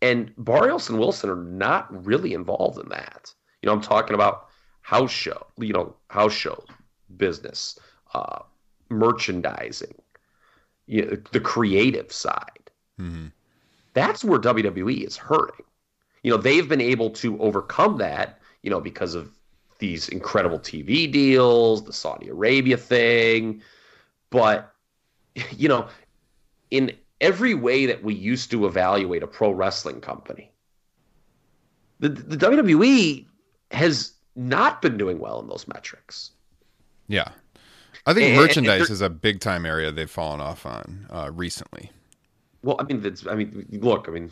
[0.00, 3.32] And Barrios and Wilson are not really involved in that.
[3.62, 4.48] You know, I'm talking about
[4.82, 6.62] house show, you know, house show
[7.16, 7.78] business,
[8.14, 8.40] uh,
[8.90, 9.94] merchandising,
[10.86, 12.70] you know, the creative side.
[13.00, 13.28] Mm-hmm.
[13.94, 15.64] That's where WWE is hurting.
[16.22, 19.30] You know, they've been able to overcome that, you know, because of
[19.78, 23.62] these incredible TV deals, the Saudi Arabia thing.
[24.30, 24.72] But,
[25.56, 25.88] you know,
[26.70, 30.52] in every way that we used to evaluate a pro wrestling company,
[31.98, 33.26] the, the WWE
[33.70, 36.30] has not been doing well in those metrics.
[37.08, 37.28] Yeah.
[38.06, 41.30] I think And- merchandise and is a big time area they've fallen off on uh,
[41.32, 41.90] recently.
[42.62, 44.30] Well, I mean, that's, I mean, look, I mean,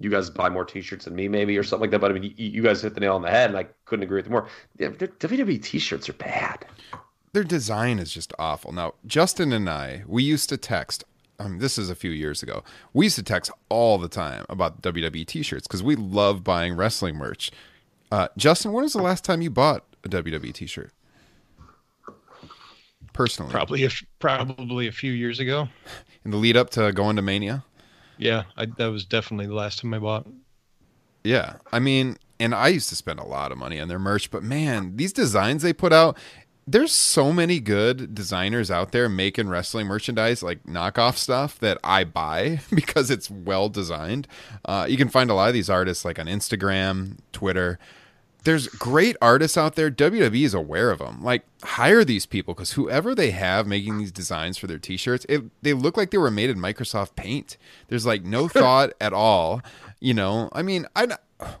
[0.00, 2.00] you guys buy more T-shirts than me, maybe, or something like that.
[2.00, 4.02] But I mean, you, you guys hit the nail on the head, and I couldn't
[4.04, 4.48] agree with you more.
[4.78, 6.66] Yeah, WWE T-shirts are bad.
[7.32, 8.72] Their design is just awful.
[8.72, 11.04] Now, Justin and I, we used to text.
[11.40, 12.64] Um, this is a few years ago.
[12.92, 17.16] We used to text all the time about WWE T-shirts because we love buying wrestling
[17.16, 17.50] merch.
[18.10, 20.92] Uh, Justin, when was the last time you bought a WWE T-shirt?
[23.12, 23.90] Personally, Probably a,
[24.20, 25.68] probably a few years ago.
[26.24, 27.64] in the lead up to going to Mania.
[28.16, 30.26] Yeah, I, that was definitely the last time I bought.
[31.24, 31.54] Yeah.
[31.72, 34.42] I mean, and I used to spend a lot of money on their merch, but
[34.44, 36.16] man, these designs they put out,
[36.64, 42.04] there's so many good designers out there making wrestling merchandise, like knockoff stuff that I
[42.04, 44.28] buy because it's well designed.
[44.64, 47.80] Uh, you can find a lot of these artists like on Instagram, Twitter.
[48.48, 49.90] There's great artists out there.
[49.90, 51.22] WWE is aware of them.
[51.22, 55.42] Like, hire these people because whoever they have making these designs for their t-shirts, it,
[55.60, 57.58] they look like they were made in Microsoft Paint.
[57.88, 59.60] There's like no thought at all.
[60.00, 61.08] You know, I mean, I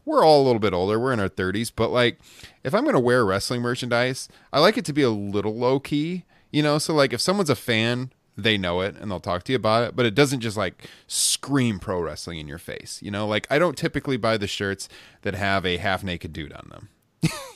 [0.06, 0.98] we're all a little bit older.
[0.98, 2.20] We're in our 30s, but like,
[2.64, 6.24] if I'm gonna wear wrestling merchandise, I like it to be a little low key.
[6.50, 9.52] You know, so like if someone's a fan, they know it and they'll talk to
[9.52, 13.00] you about it, but it doesn't just like scream pro wrestling in your face.
[13.02, 14.88] You know, like I don't typically buy the shirts
[15.22, 16.88] that have a half naked dude on them.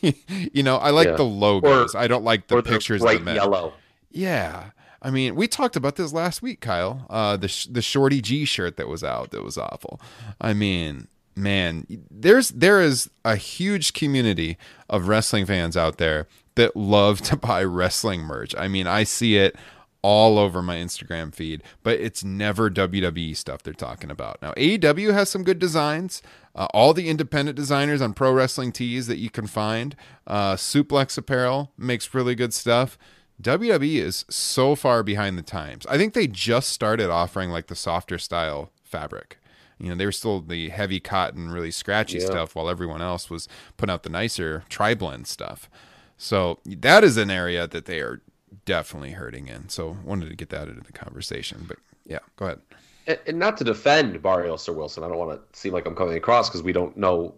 [0.52, 1.16] you know, I like Yeah.
[1.16, 1.94] the logos.
[1.94, 3.36] I don't like the or pictures the men.
[3.36, 3.74] yellow.
[4.10, 4.70] Yeah.
[5.00, 7.06] I mean, we talked about this last week, Kyle.
[7.08, 10.00] Uh, the sh- the Shorty G shirt that was out that was awful.
[10.40, 16.76] I mean, man, there's there is a huge community of wrestling fans out there that
[16.76, 18.54] love to buy wrestling merch.
[18.58, 19.56] I mean, I see it
[20.02, 24.42] all over my Instagram feed, but it's never WWE stuff they're talking about.
[24.42, 26.22] Now, AEW has some good designs.
[26.54, 29.94] Uh, all the independent designers on Pro Wrestling Tees that you can find.
[30.26, 32.98] Uh, Suplex Apparel makes really good stuff.
[33.40, 35.86] WWE is so far behind the times.
[35.86, 39.38] I think they just started offering like the softer style fabric.
[39.78, 42.26] You know, they were still the heavy cotton, really scratchy Yeah.
[42.26, 45.68] stuff, while everyone else was putting out the nicer tri blend stuff.
[46.16, 48.20] So that is an area that they are
[48.64, 49.68] definitely hurting in.
[49.68, 51.64] So wanted to get that into the conversation.
[51.66, 52.60] But yeah, go ahead.
[53.06, 55.94] And, and not to defend Barrios or Wilson, I don't want to seem like I'm
[55.94, 57.34] coming across because we don't know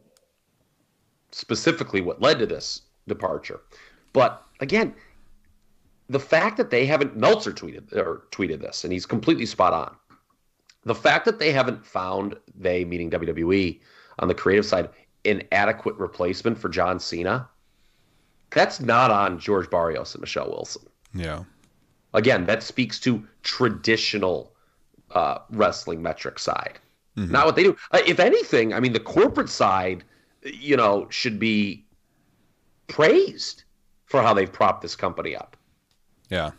[1.33, 3.61] specifically what led to this departure.
[4.13, 4.95] But again,
[6.09, 9.97] the fact that they haven't Meltzer tweeted or tweeted this, and he's completely spot on.
[10.85, 13.81] The fact that they haven't found they meaning WWE
[14.19, 14.91] on the creative side
[15.25, 17.49] an adequate replacement for John Cena,
[18.51, 20.83] that's not on George Barrios and Michelle Wilson
[21.15, 21.45] Yeah.
[22.13, 24.53] again that speaks to traditional
[25.11, 26.79] uh, wrestling metric side
[27.17, 30.03] not what they do uh, if anything i mean the corporate side
[30.43, 31.85] you know should be
[32.89, 33.63] praised
[34.07, 35.57] for how they've propped this company up
[36.31, 36.51] Yeah.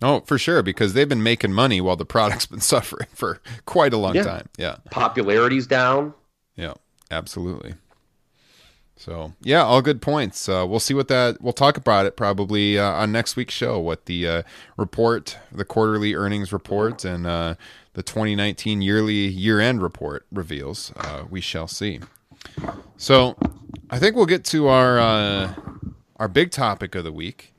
[0.00, 3.92] Oh, for sure, because they've been making money while the product's been suffering for quite
[3.92, 4.22] a long Yeah.
[4.22, 4.48] time.
[4.56, 4.76] Yeah.
[4.90, 6.14] popularity's down
[6.56, 6.74] Yeah,
[7.10, 7.74] absolutely.
[8.98, 10.48] So yeah, all good points.
[10.48, 11.40] Uh, we'll see what that.
[11.40, 13.78] We'll talk about it probably uh, on next week's show.
[13.78, 14.42] What the uh,
[14.76, 17.54] report, the quarterly earnings report, and uh,
[17.92, 20.92] the 2019 yearly year-end report reveals.
[20.96, 22.00] Uh, we shall see.
[22.96, 23.36] So
[23.88, 25.54] I think we'll get to our uh,
[26.16, 27.54] our big topic of the week,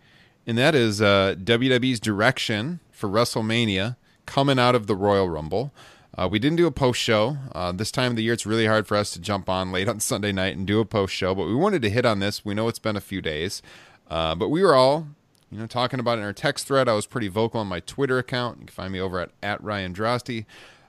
[0.45, 3.95] and that is WWE's direction for WrestleMania
[4.26, 5.74] coming out of the Royal Rumble.
[6.20, 7.38] Uh, we didn't do a post show.
[7.55, 9.88] Uh, this time of the year, it's really hard for us to jump on late
[9.88, 12.43] on Sunday night and do a post show, but we wanted to hit on this.
[12.43, 13.61] We know it's been a few days,
[14.09, 15.07] uh, but we were all,
[15.49, 16.89] you know, talking about it in our text thread.
[16.89, 18.57] I was pretty vocal on my Twitter account.
[18.59, 20.45] You can find me over at, at Ryan Drosty.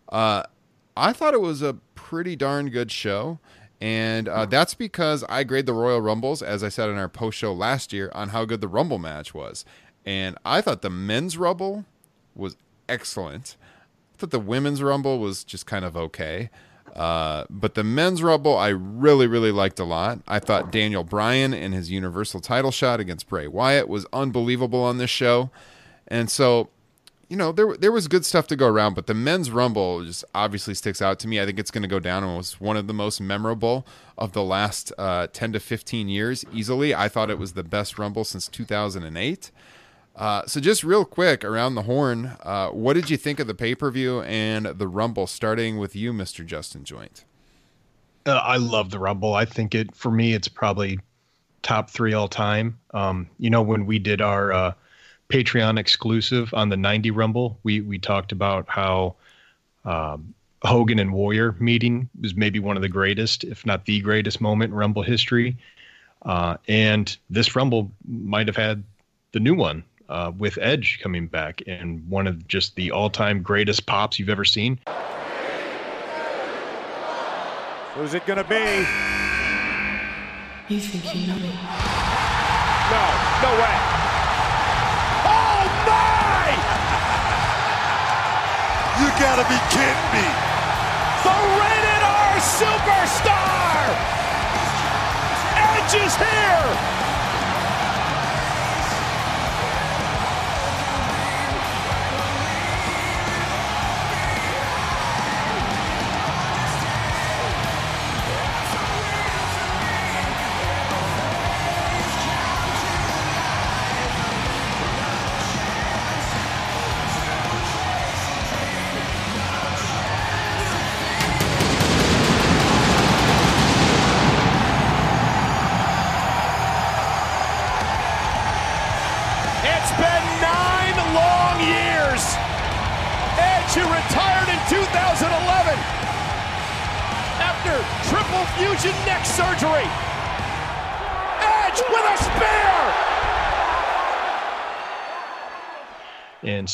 [0.08, 0.42] Uh,
[0.96, 3.38] I thought it was a pretty darn good show.
[3.80, 7.38] And uh, that's because I grade the Royal Rumbles, as I said in our post
[7.38, 9.64] show last year, on how good the Rumble match was.
[10.04, 11.84] And I thought the men's Rumble
[12.34, 12.56] was
[12.88, 13.56] excellent.
[14.20, 16.50] Thought the women's Rumble was just kind of okay.
[16.94, 20.20] Uh, but the men's Rumble, I really, really liked a lot.
[20.28, 24.98] I thought Daniel Bryan and his Universal title shot against Bray Wyatt was unbelievable on
[24.98, 25.50] this show.
[26.08, 26.68] And so
[27.30, 30.24] you know, there there was good stuff to go around, but the men's rumble just
[30.34, 31.40] obviously sticks out to me.
[31.40, 33.86] I think it's going to go down and was one of the most memorable
[34.18, 36.92] of the last uh, ten to fifteen years, easily.
[36.92, 39.52] I thought it was the best rumble since two thousand and eight.
[40.16, 43.54] Uh, so just real quick around the horn, uh, what did you think of the
[43.54, 45.26] pay per view and the rumble?
[45.26, 47.24] Starting with you, Mister Justin Joint.
[48.26, 49.34] Uh, I love the rumble.
[49.34, 50.98] I think it for me, it's probably
[51.62, 52.78] top three all time.
[52.92, 54.72] Um, you know, when we did our uh,
[55.30, 57.58] Patreon exclusive on the 90 Rumble.
[57.62, 59.14] We we talked about how
[59.84, 64.40] um, Hogan and Warrior meeting was maybe one of the greatest, if not the greatest
[64.40, 65.56] moment in Rumble history.
[66.22, 68.84] Uh, and this Rumble might have had
[69.32, 73.86] the new one uh, with Edge coming back and one of just the all-time greatest
[73.86, 74.78] pops you've ever seen.
[77.94, 78.86] Who's it gonna be?
[80.68, 81.54] You think you know me?
[82.90, 83.04] No,
[83.42, 83.76] no way.
[85.30, 86.46] Oh my!
[88.98, 90.26] You gotta be kidding me.
[91.22, 93.94] The rated R superstar!
[95.54, 97.09] Edge is here!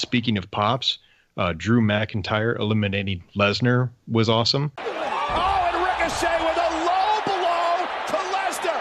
[0.07, 0.99] Speaking of pops,
[1.37, 4.71] uh, Drew McIntyre eliminating Lesnar was awesome.
[4.79, 8.81] Oh, and Ricochet with a low blow to Lesnar.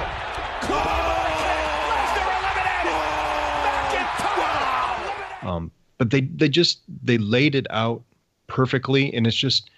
[0.69, 3.01] Lesnar eliminated.
[3.97, 5.47] McIntyre.
[5.47, 8.03] Um, but they they just they laid it out
[8.45, 9.71] perfectly, and it's just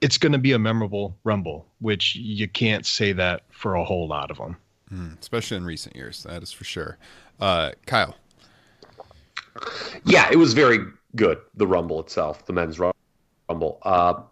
[0.00, 4.08] it's going to be a memorable Rumble, which you can't say that for a whole
[4.08, 4.56] lot of them.
[4.90, 6.96] Mm, especially in recent years, that is for sure.
[7.38, 8.16] Uh, Kyle.
[10.04, 10.78] Yeah, it was very
[11.16, 11.38] good.
[11.54, 13.78] The Rumble itself, the men's Rumble.
[13.82, 14.22] Uh,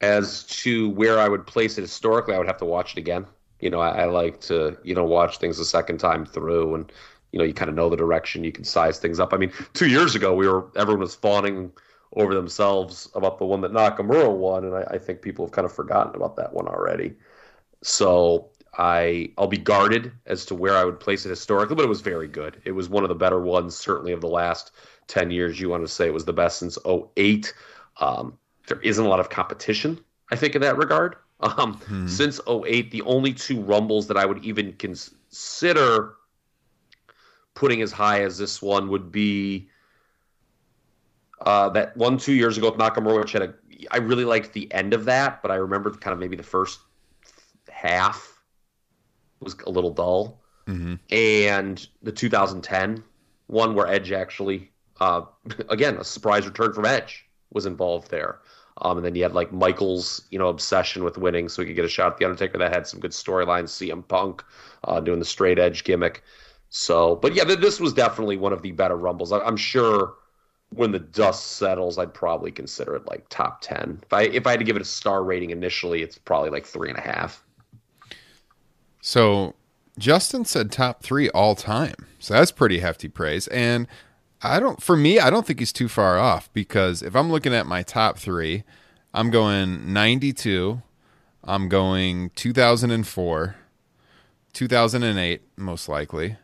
[0.00, 3.26] as to where I would place it historically, I would have to watch it again.
[3.60, 6.92] You know, I, I like to you know watch things a second time through, and
[7.32, 8.44] you know you kind of know the direction.
[8.44, 9.32] You can size things up.
[9.32, 11.72] I mean, two years ago, we were everyone was fawning
[12.14, 15.66] over themselves about the one that Nakamura won, and I, I think people have kind
[15.66, 17.14] of forgotten about that one already.
[17.82, 21.88] So I I'll be guarded as to where I would place it historically, but it
[21.88, 22.60] was very good.
[22.64, 24.70] It was one of the better ones, certainly of the last
[25.08, 25.60] ten years.
[25.60, 27.52] You want to say it was the best since 08.
[28.00, 29.98] Um, there isn't a lot of competition,
[30.30, 31.16] I think, in that regard.
[31.40, 36.14] Um, Since 08, the only two rumbles that I would even consider
[37.54, 39.68] putting as high as this one would be
[41.40, 43.54] uh, that one two years ago with Nakamura, which had a
[43.90, 46.80] I really liked the end of that, but I remember kind of maybe the first
[47.68, 48.37] half
[49.40, 50.40] was a little dull.
[50.66, 50.94] Mm-hmm.
[51.10, 53.02] And the 2010
[53.46, 54.70] one where Edge actually,
[55.00, 55.22] uh,
[55.68, 58.40] again, a surprise return from Edge was involved there.
[58.82, 61.76] Um, and then you had like Michael's, you know, obsession with winning, so he could
[61.76, 62.58] get a shot at the Undertaker.
[62.58, 63.70] That had some good storylines.
[63.70, 64.44] CM Punk
[64.84, 66.22] uh, doing the straight edge gimmick.
[66.70, 69.32] So, but yeah, th- this was definitely one of the better rumbles.
[69.32, 70.14] I- I'm sure
[70.70, 73.98] when the dust settles, I'd probably consider it like top ten.
[74.04, 76.66] If I if I had to give it a star rating initially, it's probably like
[76.66, 77.42] three and a half.
[79.00, 79.54] So
[79.98, 81.94] Justin said top three all time.
[82.18, 83.48] So that's pretty hefty praise.
[83.48, 83.86] And
[84.42, 87.54] I don't, for me, I don't think he's too far off because if I'm looking
[87.54, 88.64] at my top three,
[89.12, 90.82] I'm going 92,
[91.44, 93.56] I'm going 2004,
[94.52, 96.36] 2008, most likely.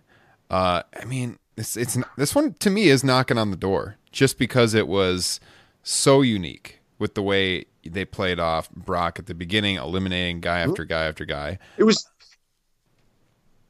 [0.51, 4.39] Uh, I mean, it's, it's, this one to me is knocking on the door just
[4.39, 5.39] because it was
[5.83, 6.81] so unique.
[6.99, 11.25] with the way they played off Brock at the beginning, eliminating guy after guy after
[11.25, 11.59] guy.
[11.77, 12.09] It was.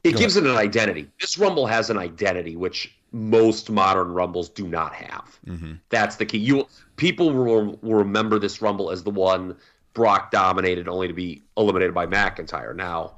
[0.05, 1.07] It Go gives it an identity.
[1.19, 5.39] This Rumble has an identity which most modern Rumbles do not have.
[5.47, 5.73] Mm-hmm.
[5.89, 6.37] That's the key.
[6.37, 9.57] You people will, will remember this Rumble as the one
[9.95, 12.75] Brock dominated, only to be eliminated by McIntyre.
[12.75, 13.17] Now,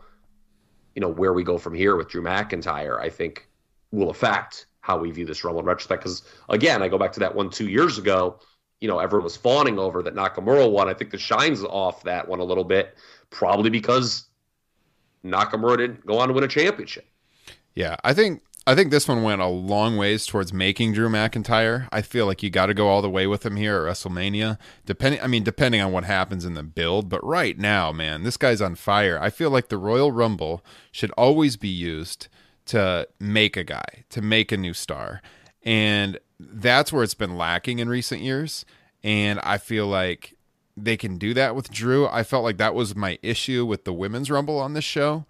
[0.96, 2.98] you know where we go from here with Drew McIntyre.
[3.00, 3.50] I think
[3.92, 6.04] will affect how we view this Rumble in retrospect.
[6.04, 8.40] Because again, I go back to that one two years ago.
[8.80, 10.88] You know, everyone was fawning over that Nakamura won.
[10.88, 12.96] I think the shine's off that one a little bit,
[13.30, 14.27] probably because
[15.26, 17.06] Nakamura didn't go on to win a championship.
[17.76, 21.88] Yeah, I think I think this one went a long ways towards making Drew McIntyre.
[21.90, 24.58] I feel like you got to go all the way with him here at WrestleMania.
[24.86, 28.36] Depending, I mean, depending on what happens in the build, but right now, man, this
[28.36, 29.18] guy's on fire.
[29.22, 32.28] I feel like the Royal Rumble should always be used
[32.66, 35.22] to make a guy, to make a new star,
[35.64, 38.66] and that's where it's been lacking in recent years.
[39.02, 40.37] And I feel like
[40.78, 42.08] they can do that with Drew.
[42.08, 45.26] I felt like that was my issue with the women's rumble on this show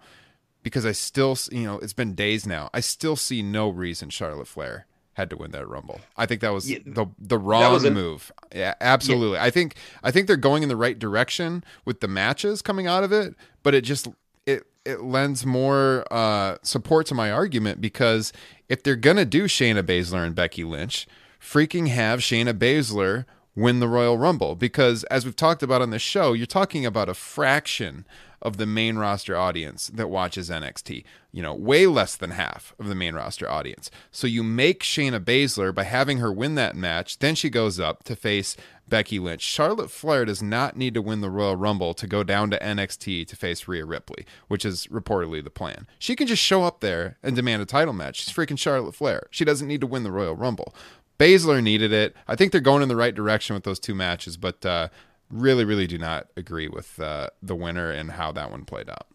[0.62, 2.68] because I still, you know, it's been days now.
[2.74, 6.00] I still see no reason Charlotte Flair had to win that rumble.
[6.16, 8.30] I think that was Yeah, the the wrong an- move.
[8.54, 9.38] Yeah, absolutely.
[9.38, 13.02] I think I think they're going in the right direction with the matches coming out
[13.02, 14.06] of it, but it just
[14.46, 18.32] it it lends more uh, support to my argument because
[18.68, 21.08] if they're gonna do Shayna Baszler and Becky Lynch,
[21.40, 23.24] freaking have Shayna Baszler
[23.58, 27.08] win the Royal Rumble because as we've talked about on the show, you're talking about
[27.08, 28.06] a fraction
[28.40, 31.02] of the main roster audience that watches NXT.
[31.32, 33.90] You know, way less than half of the main roster audience.
[34.12, 38.04] So you make Shayna Baszler by having her win that match, then she goes up
[38.04, 38.56] to face
[38.88, 39.42] Becky Lynch.
[39.42, 43.26] Charlotte Flair does not need to win the Royal Rumble to go down to NXT
[43.26, 45.86] to face Rhea Ripley, which is reportedly the plan.
[45.98, 48.22] She can just show up there and demand a title match.
[48.22, 49.26] She's freaking Charlotte Flair.
[49.30, 50.74] She doesn't need to win the Royal Rumble.
[51.18, 52.14] Baszler needed it.
[52.26, 54.88] I think they're going in the right direction with those two matches, but uh,
[55.30, 59.06] really, really do not agree with uh, the winner and how that one played out.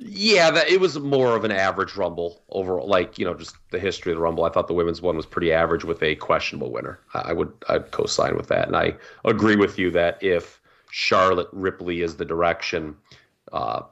[0.00, 2.86] Yeah, that it was more of an average Rumble overall.
[2.86, 4.44] Like you know, just the history of the Rumble.
[4.44, 7.00] I thought the women's one was pretty average with a questionable winner.
[7.14, 8.94] I I would I'd co-sign with that, and I
[9.24, 12.96] agree with you that if Charlotte Ripley is the direction,
[13.52, 13.82] uh,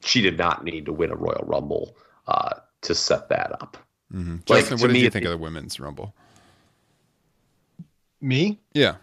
[0.00, 1.96] she did not need to win a Royal Rumble
[2.26, 3.78] uh, to set that up.
[4.12, 4.36] Mm-hmm.
[4.48, 6.14] Like, Justin, to what did me, you it- think of the women's Rumble?
[8.20, 8.58] Me?
[8.74, 8.96] Yeah.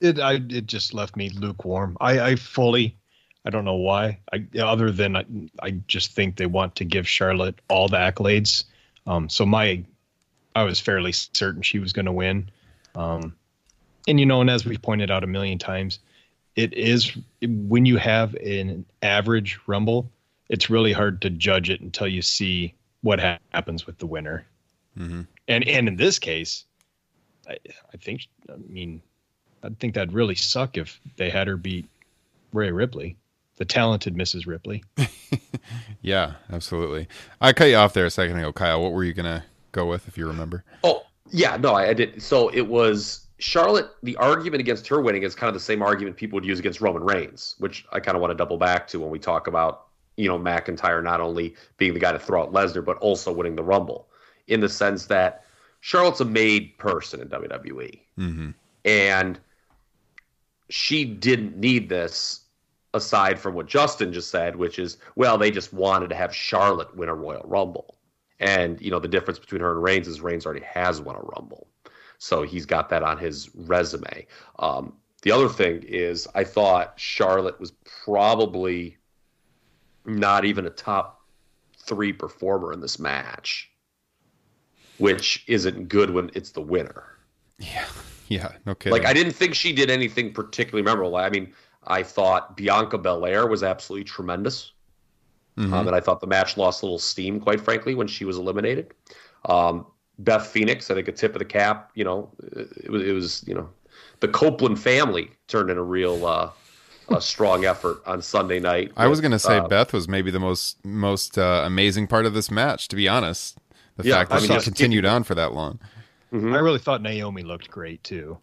[0.00, 1.96] It I it just left me lukewarm.
[2.00, 2.96] I I fully
[3.44, 4.18] I don't know why.
[4.32, 5.24] I other than I,
[5.60, 8.64] I just think they want to give Charlotte all the accolades.
[9.06, 9.84] Um so my
[10.54, 12.50] I was fairly certain she was going to win.
[12.94, 13.34] Um
[14.06, 15.98] and you know and as we've pointed out a million times,
[16.56, 20.10] it is when you have an average rumble,
[20.48, 24.46] it's really hard to judge it until you see what ha- happens with the winner.
[24.98, 25.22] Mm-hmm.
[25.48, 26.64] And and in this case,
[27.48, 27.56] I,
[27.92, 29.02] I think I mean
[29.62, 31.86] I think that'd really suck if they had her beat
[32.52, 33.16] Rhea Ripley,
[33.56, 34.46] the talented Mrs.
[34.46, 34.84] Ripley.
[36.02, 37.08] Yeah, absolutely.
[37.40, 38.82] I cut you off there a second ago, Kyle.
[38.82, 40.64] What were you gonna go with if you remember?
[40.82, 42.20] Oh, yeah, no, I, I did.
[42.20, 43.88] So it was Charlotte.
[44.02, 46.80] The argument against her winning is kind of the same argument people would use against
[46.80, 49.86] Roman Reigns, which I kind of want to double back to when we talk about
[50.16, 53.56] you know McIntyre not only being the guy to throw out Lesnar, but also winning
[53.56, 54.08] the Rumble,
[54.46, 55.44] in the sense that
[55.80, 58.50] Charlotte's a made person in WWE, Mm-hmm.
[58.84, 59.40] and
[60.68, 62.40] she didn't need this.
[62.94, 66.94] Aside from what Justin just said, which is, well, they just wanted to have Charlotte
[66.94, 67.96] win a Royal Rumble.
[68.38, 71.20] And you know the difference between her and Reigns is Reigns already has won a
[71.20, 71.68] Rumble,
[72.18, 74.26] so he's got that on his resume.
[74.58, 74.92] Um,
[75.22, 77.72] the other thing is, I thought Charlotte was
[78.04, 78.98] probably
[80.04, 81.20] not even a top
[81.78, 83.70] three performer in this match,
[84.98, 87.18] which isn't good when it's the winner.
[87.58, 87.86] Yeah,
[88.28, 88.92] yeah, no kidding.
[88.98, 91.16] Like I didn't think she did anything particularly memorable.
[91.16, 91.52] I mean,
[91.86, 94.72] I thought Bianca Belair was absolutely tremendous.
[95.58, 95.72] Mhm.
[95.72, 98.38] Um, and I thought the match lost a little steam, quite frankly, when she was
[98.38, 98.94] eliminated.
[99.44, 99.86] Um,
[100.18, 101.90] Beth Phoenix, I think a tip of the cap.
[101.94, 103.68] You know, it was, it was you know,
[104.20, 106.50] the Copeland family turned in a real uh,
[107.14, 108.92] a strong effort on Sunday night.
[108.96, 112.34] I was gonna say uh, Beth was maybe the most most uh, amazing part of
[112.34, 112.88] this match.
[112.88, 113.58] To be honest,
[113.96, 115.78] the Yeah, fact that I mean, she just- continued on for that long.
[116.32, 116.54] mhm.
[116.54, 118.38] I really thought Naomi looked great too,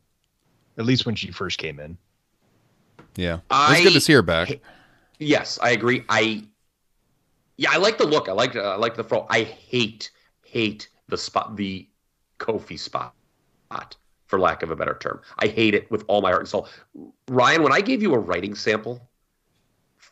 [0.78, 1.98] at least when she first came in.
[3.16, 4.60] Yeah, it was good to see her back.
[5.18, 6.04] Yes, I agree.
[6.10, 6.44] I
[7.58, 8.30] yeah, I like the look.
[8.30, 9.26] I like I like the throw.
[9.30, 10.12] I hate
[10.44, 11.88] hate the spot the
[12.40, 13.14] Kofi spot,
[14.30, 15.20] for lack of a better term.
[15.40, 16.70] I hate it with all my heart and soul.
[17.28, 19.02] Ryan, when I gave you a writing sample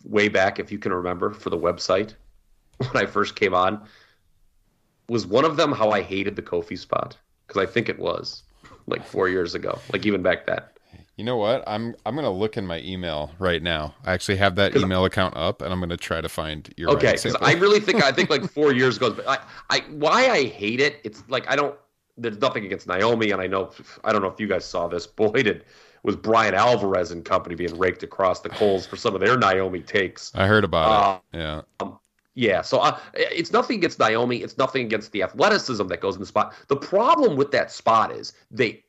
[0.04, 2.16] way back, if you can remember, for the website
[2.78, 3.82] when I first came on,
[5.08, 7.16] was one of them how I hated the Kofi spot
[7.48, 8.44] because I think it was
[8.88, 10.62] like four years ago, like even back then.
[11.16, 11.64] You know what?
[11.66, 13.96] I'm I'm gonna look in my email right now.
[14.06, 17.14] I actually have that email account up, and I'm gonna try to find your Okay,
[17.14, 17.36] because.
[17.42, 19.12] I really think I think like four years ago.
[19.12, 19.40] But I,
[19.72, 21.02] I why I hate it.
[21.04, 21.76] It's like I don't.
[22.18, 23.72] There's nothing against Naomi, and I know
[24.04, 25.06] I don't know if you guys saw this.
[25.22, 25.66] Boy, did
[26.04, 29.82] was Bryan Alvarez and company being raked across the coals for some of their Naomi
[29.82, 30.32] takes.
[30.36, 31.40] I heard about Uh, it.
[31.40, 31.62] Yeah.
[31.80, 32.00] Um,
[32.36, 34.38] Yeah, so uh, it's nothing against Naomi.
[34.38, 36.54] It's nothing against the athleticism that goes in the spot.
[36.68, 38.84] The problem with that spot is they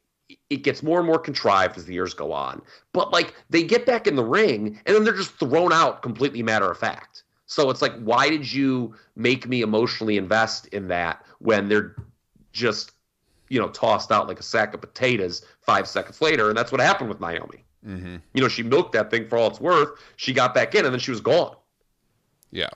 [0.51, 2.61] it gets more and more contrived as the years go on.
[2.93, 6.43] But like they get back in the ring and then they're just thrown out completely
[6.43, 7.23] matter of fact.
[7.47, 11.97] So it's like, why did you make me emotionally invest in that when they're
[12.53, 12.93] just
[13.49, 16.49] you know tossed out like a sack of potatoes five seconds later?
[16.49, 17.65] And that's what happened with Naomi.
[17.87, 18.17] Mm-hmm.
[18.35, 19.91] You know, she milked that thing for all it's worth.
[20.17, 21.57] She got back in and then she was gone.
[22.51, 22.71] Yeah.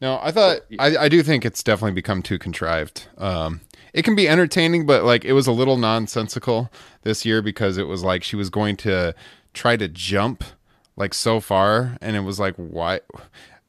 [0.00, 3.08] No, I thought I, I do think it's definitely become too contrived.
[3.16, 3.60] Um,
[3.92, 6.70] it can be entertaining, but like it was a little nonsensical
[7.02, 9.14] this year because it was like she was going to
[9.54, 10.44] try to jump
[10.96, 13.00] like so far, and it was like why?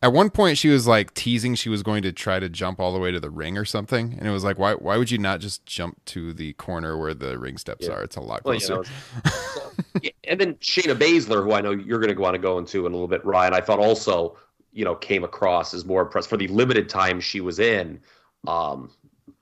[0.06, 2.93] At one point, she was like teasing she was going to try to jump all
[2.93, 4.76] the way to the ring or something, and it was like why?
[4.76, 7.93] Why would you not just jump to the corner where the ring steps Yeah.
[7.93, 8.03] are?
[8.03, 8.76] It's a lot Well, you closer.
[8.76, 9.72] know, so-
[10.03, 12.86] yeah, and then Shayna Baszler, who I know you're going to want to go into
[12.86, 14.38] in a little bit, Ryan, I thought also,
[14.74, 17.99] you know, came across as more impressed for the limited time she was in.
[18.45, 18.91] Um,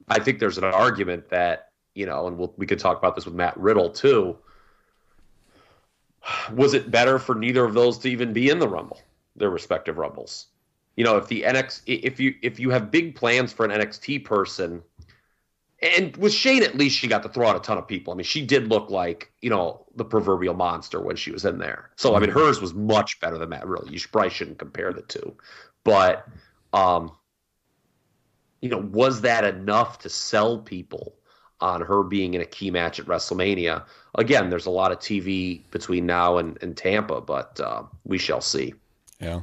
[0.08, 3.26] I think there's an argument that, you know, and we'll, we could talk about this
[3.26, 4.38] with Matt Riddle too.
[6.54, 9.02] Was it better for neither of those to even be in the Rumble,
[9.36, 10.48] their respective Rumbles?
[10.96, 14.24] You know, if the NX, if you if you have big plans for an NXT
[14.26, 14.84] person,
[15.82, 18.14] and with Shane, at least she got to throw out a ton of people.
[18.14, 21.58] I mean, she did look like you know the proverbial monster when she was in
[21.58, 21.90] there.
[21.96, 23.68] So I mean, hers was much better than that.
[23.68, 25.36] Really, you should, probably shouldn't compare the two.
[25.84, 26.28] But
[26.74, 27.12] um,
[28.62, 31.16] you know, was that enough to sell people
[31.60, 33.84] on her being in a key match at WrestleMania?
[34.16, 38.42] Again, there's a lot of TV between now and, and Tampa, but uh, we shall
[38.42, 38.74] see.
[39.20, 39.42] Yeah.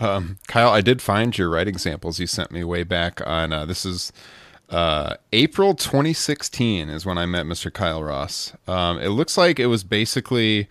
[0.00, 3.52] Um, Kyle, I did find your writing samples you sent me way back on.
[3.52, 4.12] Uh, this is
[4.70, 7.72] uh, April 2016 is when I met Mr.
[7.72, 8.52] Kyle Ross.
[8.66, 10.68] Um, it looks like it was basically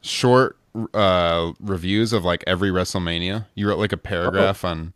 [0.00, 0.56] short
[0.94, 3.46] uh, reviews of like every WrestleMania.
[3.54, 4.92] You wrote like a paragraph on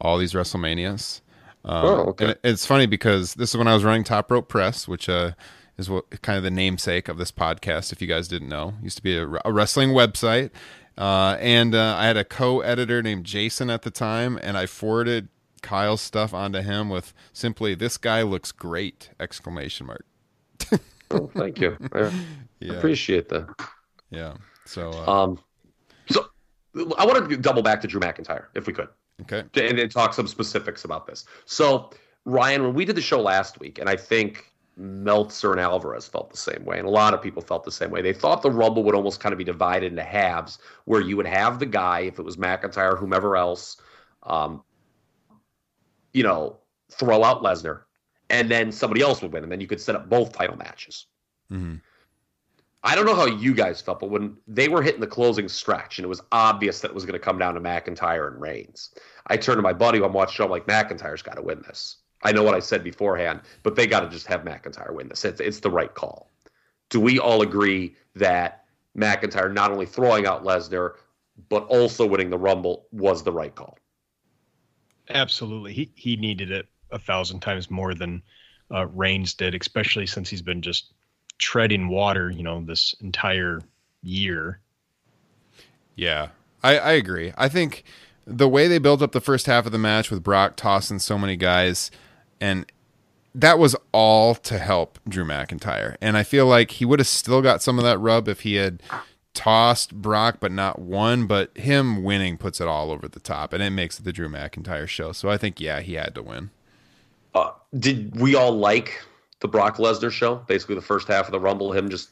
[0.00, 1.20] all these WrestleManias.
[1.64, 2.24] Um, Oh, okay.
[2.24, 5.08] and it- it's funny because this is when I was running Top Rope Press, which
[5.08, 5.32] uh,
[5.76, 7.92] is what kind of the namesake of this podcast.
[7.92, 10.50] If you guys didn't know, used to be a, a wrestling website,
[10.98, 15.28] uh, and uh, I had a co-editor named Jason at the time, and I forwarded
[15.62, 20.04] Kyle's stuff onto him with simply "This guy looks great!" exclamation mark.
[21.10, 21.74] Oh, thank you.
[21.94, 22.10] I
[22.60, 23.48] Yeah, appreciate that.
[24.10, 24.34] yeah.
[24.66, 25.38] So uh, Um,
[26.10, 26.26] so
[26.98, 28.88] I want to double back to Drew McIntyre, if we could,
[29.22, 31.24] okay, and, and talk some specifics about this.
[31.46, 31.90] So,
[32.26, 36.30] Ryan, when we did the show last week, and I think Meltzer and Alvarez felt
[36.30, 38.00] the same way, and a lot of people felt the same way.
[38.00, 41.26] They thought the Rumble would almost kind of be divided into halves, where you would
[41.26, 43.78] have the guy, if it was McIntyre, whomever else,
[44.22, 44.62] um,
[46.12, 46.58] you know,
[46.92, 47.82] throw out Lesnar,
[48.30, 51.06] and then somebody else would win, and then you could set up both title matches.
[51.48, 51.76] hmm
[52.84, 55.98] I don't know how you guys felt, but when they were hitting the closing stretch
[55.98, 58.94] and it was obvious that it was going to come down to McIntyre and Reigns,
[59.26, 60.44] I turned to my buddy who I'm watching.
[60.44, 61.96] I'm like, McIntyre's got to win this.
[62.22, 65.24] I know what I said beforehand, but they got to just have McIntyre win this.
[65.24, 66.30] It's, it's the right call.
[66.90, 68.64] Do we all agree that
[68.96, 70.94] McIntyre not only throwing out Lesnar,
[71.48, 73.78] but also winning the Rumble was the right call?
[75.10, 75.72] Absolutely.
[75.72, 78.22] He he needed it a thousand times more than
[78.74, 80.92] uh, Reigns did, especially since he's been just
[81.38, 83.60] treading water, you know, this entire
[84.02, 84.60] year.
[85.94, 86.28] Yeah,
[86.62, 87.32] I, I agree.
[87.36, 87.84] I think
[88.26, 91.16] the way they built up the first half of the match with Brock tossing so
[91.16, 91.90] many guys,
[92.40, 92.70] and
[93.34, 95.96] that was all to help Drew McIntyre.
[96.00, 98.54] And I feel like he would have still got some of that rub if he
[98.54, 98.82] had
[99.34, 101.26] tossed Brock but not won.
[101.26, 104.28] But him winning puts it all over the top, and it makes it the Drew
[104.28, 105.12] McIntyre show.
[105.12, 106.50] So I think yeah, he had to win.
[107.34, 109.04] Uh, did we all like
[109.40, 110.36] the Brock Lesnar show?
[110.48, 112.10] Basically, the first half of the Rumble, him just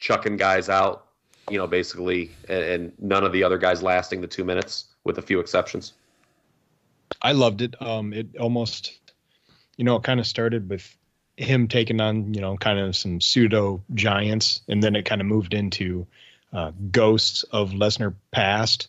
[0.00, 1.06] chucking guys out,
[1.48, 5.18] you know, basically, and, and none of the other guys lasting the two minutes, with
[5.18, 5.94] a few exceptions.
[7.22, 7.80] I loved it.
[7.80, 8.98] Um, it almost,
[9.76, 10.96] you know, it kind of started with
[11.36, 15.26] him taking on, you know, kind of some pseudo giants, and then it kind of
[15.26, 16.06] moved into
[16.52, 18.88] uh, ghosts of Lesnar past.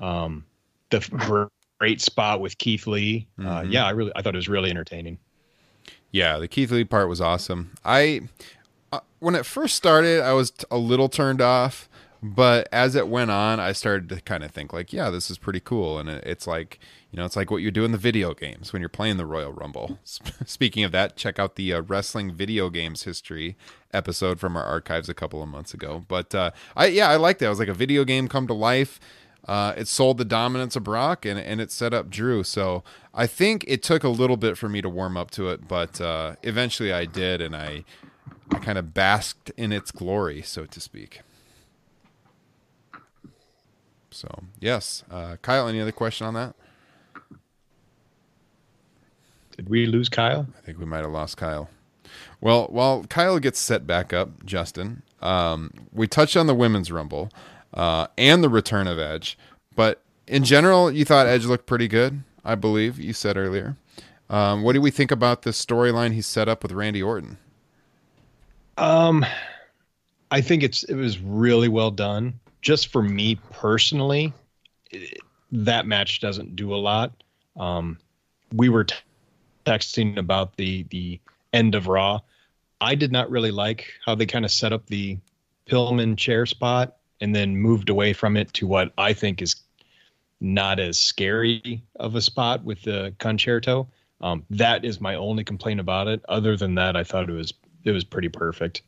[0.00, 0.44] Um,
[0.90, 1.48] the
[1.78, 3.26] great spot with Keith Lee.
[3.38, 3.72] Uh, Mhm.
[3.72, 5.18] yeah, I really, I thought it was really entertaining.
[6.10, 7.72] Yeah, the Keith Lee part was awesome.
[7.84, 8.22] I
[8.92, 11.88] uh, when it first started, I was t- a little turned off,
[12.22, 15.36] But as it went on, I started to kind of think like, yeah, this is
[15.36, 16.78] pretty cool, and it, it's like
[17.14, 19.24] you know, it's like what you do in the video games when you're playing the
[19.24, 20.00] Royal Rumble.
[20.04, 23.56] Speaking of that, check out the uh, wrestling video games history
[23.92, 26.04] episode from our archives a couple of months ago.
[26.08, 27.46] But uh, I yeah, I liked that.
[27.46, 28.98] It was like a video game come to life.
[29.46, 32.42] Uh, it sold the dominance of Brock and, and it set up Drew.
[32.42, 32.82] So
[33.14, 36.00] I think it took a little bit for me to warm up to it, but
[36.00, 37.84] uh, eventually I did, and I
[38.50, 41.20] I kind of basked in its glory, so to speak.
[44.10, 45.68] So yes, uh, Kyle.
[45.68, 46.56] Any other question on that?
[49.56, 50.46] Did we lose Kyle?
[50.56, 51.68] I think we might have lost Kyle.
[52.40, 57.30] Well, while Kyle gets set back up, Justin, um, we touched on the women's rumble
[57.72, 59.38] uh, and the return of Edge,
[59.74, 62.22] but in general, you thought Edge looked pretty good.
[62.44, 63.76] I believe you said earlier.
[64.28, 67.38] Um, what do we think about the storyline he set up with Randy Orton?
[68.76, 69.24] Um,
[70.30, 72.38] I think it's it was really well done.
[72.60, 74.32] Just for me personally,
[74.90, 75.18] it,
[75.52, 77.12] that match doesn't do a lot.
[77.56, 77.98] Um,
[78.52, 78.96] we were t-
[79.64, 81.20] texting about the the
[81.52, 82.20] end of Raw.
[82.80, 85.18] I did not really like how they kind of set up the
[85.66, 89.56] Pillman chair spot and then moved away from it to what I think is
[90.40, 93.86] not as scary of a spot with the Con-Chair-To.
[94.20, 96.22] Um, that is my only complaint about it.
[96.28, 97.54] Other than that, I thought it was
[97.84, 98.82] it was pretty perfect.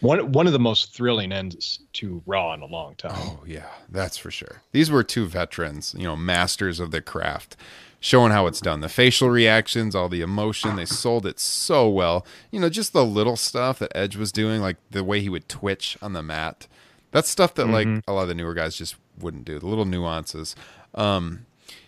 [0.00, 3.12] One one of the most thrilling ends to Raw in a long time.
[3.14, 4.62] Oh yeah, that's for sure.
[4.72, 7.56] These were two veterans, you know, masters of the craft,
[8.00, 8.80] showing how it's done.
[8.80, 12.26] The facial reactions, all the emotion, they sold it so well.
[12.50, 15.48] You know, just the little stuff that Edge was doing, like the way he would
[15.48, 16.66] twitch on the mat.
[17.12, 17.94] That's stuff that mm-hmm.
[17.96, 19.58] like a lot of the newer guys just wouldn't do.
[19.58, 20.56] The little nuances.
[20.94, 21.46] Um,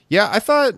[0.08, 0.74] yeah, I thought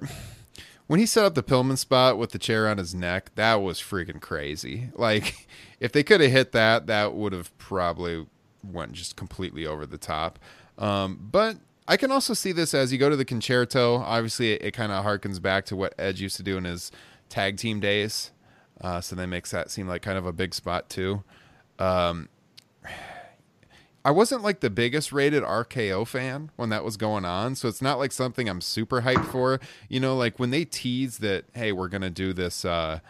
[0.87, 3.81] when he set up the Pillman spot with the chair on his neck, that was
[3.81, 4.91] freaking crazy.
[4.97, 5.49] Like,
[5.81, 8.27] if they could have hit that, that would have probably
[8.63, 10.39] went just completely over the top.
[10.79, 11.57] Um, but
[11.87, 13.81] I can also see this as you go to the Con-Chair-To.
[13.81, 16.91] Obviously, it, it kind of harkens back to what Edge used to do in his
[17.29, 18.31] tag team days.
[18.81, 21.23] Uh, so that makes that seem like kind of a big spot too.
[21.79, 22.29] Um,
[24.05, 27.81] I wasn't like the biggest rated RKO fan when that was going on, so it's
[27.81, 29.61] not like something I'm super hyped for.
[29.89, 33.01] You know, like when they tease that, hey, we're gonna do this uh,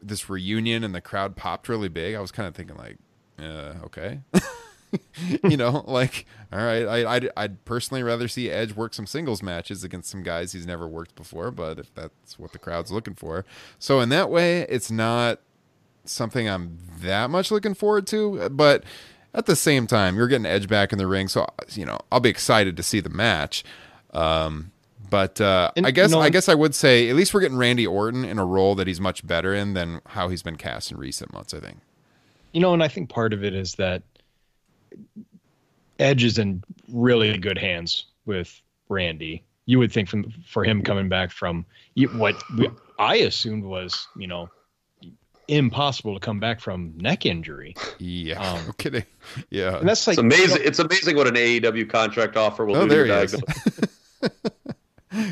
[0.00, 2.14] this reunion, and the crowd popped really big.
[2.14, 2.98] I was kind of thinking like,
[3.40, 4.20] uh, okay.
[5.44, 9.42] you know, like, all right, I, I'd, I'd personally rather see Edge work some singles
[9.42, 13.14] matches against some guys he's never worked before, but if that's what the crowd's looking
[13.14, 13.44] for.
[13.78, 15.40] So, in that way, it's not
[16.04, 18.84] something I'm that much looking forward to, but
[19.34, 22.20] at the same time, you're getting Edge back in the ring, so you know I'll
[22.20, 23.64] be excited to see the match.
[24.12, 24.72] Um,
[25.10, 27.86] but uh, and, I guess I guess I would say at least we're getting Randy
[27.86, 30.96] Orton in a role that he's much better in than how he's been cast in
[30.98, 31.54] recent months.
[31.54, 31.78] I think.
[32.52, 34.02] You know, and I think part of it is that
[35.98, 39.44] Edge is in really good hands with Randy.
[39.66, 41.66] You would think from for him coming back from
[42.14, 42.42] what
[42.98, 44.48] I assumed was you know
[45.48, 47.74] impossible to come back from neck injury.
[47.98, 49.04] Yeah, um, no kidding.
[49.50, 50.58] Yeah, and that's like it's amazing.
[50.58, 52.88] You know, it's amazing what an AEW contract offer will oh, do.
[52.88, 53.34] There he is.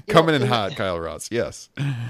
[0.08, 1.28] Coming know, in hot, Kyle Ross.
[1.30, 1.68] Yes,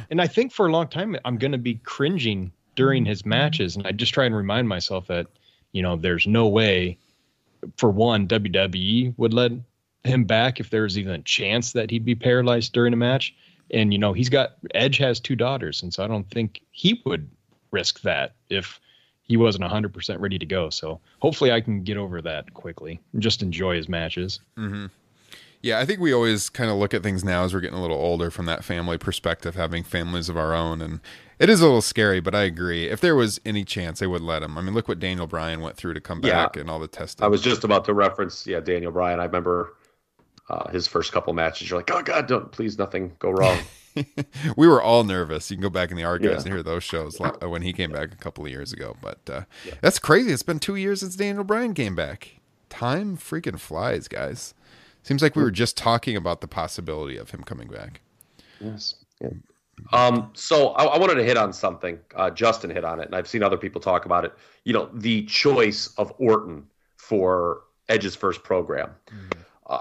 [0.08, 3.76] and I think for a long time I'm going to be cringing during his matches,
[3.76, 5.26] and I just try and remind myself that
[5.72, 6.96] you know there's no way,
[7.76, 9.52] for one, WWE would let
[10.04, 13.34] him back if there was even a chance that he'd be paralyzed during a match.
[13.72, 17.02] And you know he's got Edge has two daughters, and so I don't think he
[17.04, 17.28] would
[17.72, 18.80] risk that if
[19.24, 20.70] he wasn't 100% ready to go.
[20.70, 24.38] So hopefully I can get over that quickly and just enjoy his matches.
[24.56, 24.86] Mm-hmm.
[25.62, 27.82] Yeah, I think we always kind of look at things now as we're getting a
[27.82, 30.80] little older from that family perspective, having families of our own.
[30.80, 31.00] And
[31.38, 32.88] it is a little scary, but I agree.
[32.88, 34.56] If there was any chance, they would let him.
[34.56, 36.60] I mean, look what Daniel Bryan went through to come back yeah.
[36.60, 37.24] and all the testing.
[37.24, 39.20] I was just about to reference, yeah, Daniel Bryan.
[39.20, 39.74] I remember
[40.48, 41.68] uh, his first couple matches.
[41.68, 43.58] You're like, oh, God, don't, please, nothing go wrong.
[44.56, 45.50] we were all nervous.
[45.50, 46.36] You can go back in the archives yeah.
[46.38, 48.96] and hear those shows when he came back a couple of years ago.
[49.00, 49.74] But uh, yeah.
[49.80, 50.32] that's crazy.
[50.32, 52.40] It's been two years since Daniel Bryan came back.
[52.68, 54.54] Time freaking flies, guys.
[55.02, 58.00] Seems like we were just talking about the possibility of him coming back.
[58.60, 58.96] Yes.
[59.20, 59.30] Yeah.
[59.92, 61.98] Um, so I, I, wanted to hit on something.
[62.14, 64.32] Uh, Justin hit on it, and I've seen other people talk about it.
[64.64, 66.66] You know, the choice of Orton
[66.96, 68.90] for Edge's first program.
[69.08, 69.38] Mm.
[69.66, 69.80] Uh,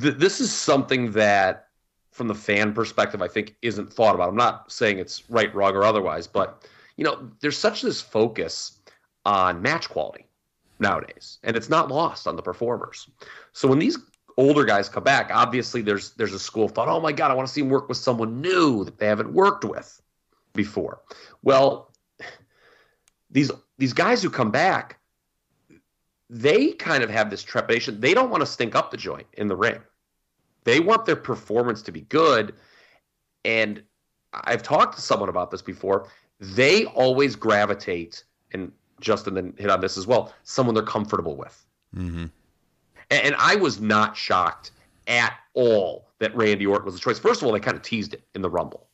[0.00, 1.68] th- this is something that
[2.10, 4.28] from the fan perspective, I think isn't thought about.
[4.28, 8.78] I'm not saying it's right, wrong, or otherwise, but you know, there's such this focus
[9.24, 10.26] on match quality
[10.80, 13.08] nowadays, and it's not lost on the performers.
[13.52, 13.96] So when these
[14.40, 17.34] older guys come back, obviously there's there's a school of thought, oh my god, I
[17.34, 20.00] want to see him work with someone new that they haven't worked with
[20.54, 21.02] before.
[21.42, 21.92] Well,
[23.30, 24.98] these these guys who come back,
[26.28, 28.00] they kind of have this trepidation.
[28.00, 29.80] They don't want to stink up the joint in the ring.
[30.64, 32.54] They want their performance to be good.
[33.44, 33.82] And
[34.32, 36.08] I've talked to someone about this before.
[36.38, 41.66] They always gravitate, and Justin then hit on this as well, someone they're comfortable with.
[41.94, 42.26] Mm-hmm.
[43.10, 44.72] And, and I was not shocked
[45.06, 47.18] at all that Randy Orton was the choice.
[47.18, 48.88] First of all, they kind of teased it in the Rumble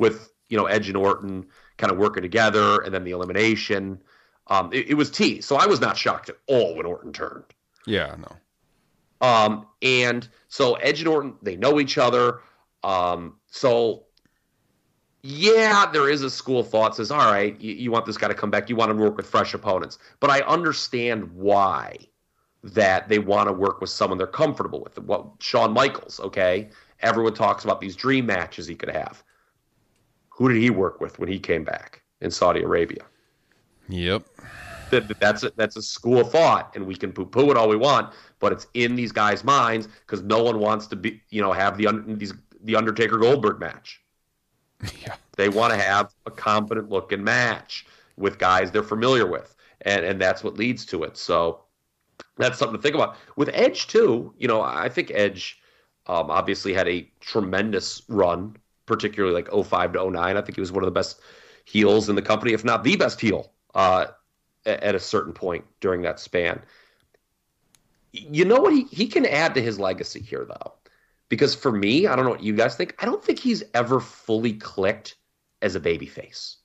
[0.00, 1.46] with you know Edge and Orton
[1.76, 4.02] kind of working together, and then the elimination.
[4.48, 7.44] Um, it, it was teased, so I was not shocked at all when Orton turned.
[7.86, 9.26] Yeah, no.
[9.26, 12.40] Um, and so Edge and Orton, they know each other.
[12.82, 14.04] Um, so
[15.22, 18.28] yeah, there is a school of thought says, all right, you, you want this guy
[18.28, 19.98] to come back, you want him to work with fresh opponents.
[20.18, 21.96] But I understand why
[22.62, 24.98] that they want to work with someone they're comfortable with.
[24.98, 26.68] What Shawn Michaels, okay?
[27.00, 29.22] Everyone talks about these dream matches he could have.
[30.30, 33.04] Who did he work with when he came back in Saudi Arabia?
[33.88, 34.24] Yep.
[34.90, 37.68] That, that's a, that's a school of thought, and we can poo poo it all
[37.68, 41.40] we want, but it's in these guys' minds because no one wants to be, you
[41.40, 44.00] know, have the these the Undertaker Goldberg match.
[45.02, 45.16] Yeah.
[45.36, 47.86] They want to have a competent looking match
[48.16, 51.16] with guys they're familiar with, and and that's what leads to it.
[51.16, 51.60] So
[52.42, 53.16] that's something to think about.
[53.36, 55.60] With Edge too, you know, I think Edge
[56.06, 60.36] um, obviously had a tremendous run, particularly like 05 to 09.
[60.36, 61.20] I think he was one of the best
[61.64, 64.06] heels in the company, if not the best heel uh,
[64.66, 66.60] at a certain point during that span.
[68.12, 70.74] You know what he, he can add to his legacy here though.
[71.28, 72.96] Because for me, I don't know what you guys think.
[72.98, 75.16] I don't think he's ever fully clicked
[75.62, 76.56] as a babyface.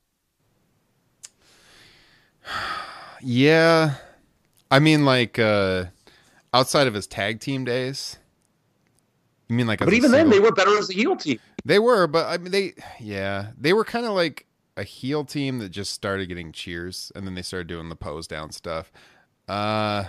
[3.21, 3.95] Yeah.
[4.75, 5.85] I mean, like, uh,
[6.53, 8.19] outside of his tag team days.
[9.47, 11.39] You mean like, but even then, they were better as a heel team.
[11.63, 15.59] They were, but I mean, they, yeah, they were kind of like a heel team
[15.59, 18.91] that just started getting cheers, and then they started doing the pose down stuff.
[19.47, 20.03] Uh,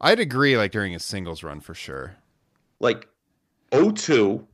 [0.00, 2.14] I'd agree, like during his singles run for sure.
[2.78, 3.08] Like
[3.72, 4.46] 02,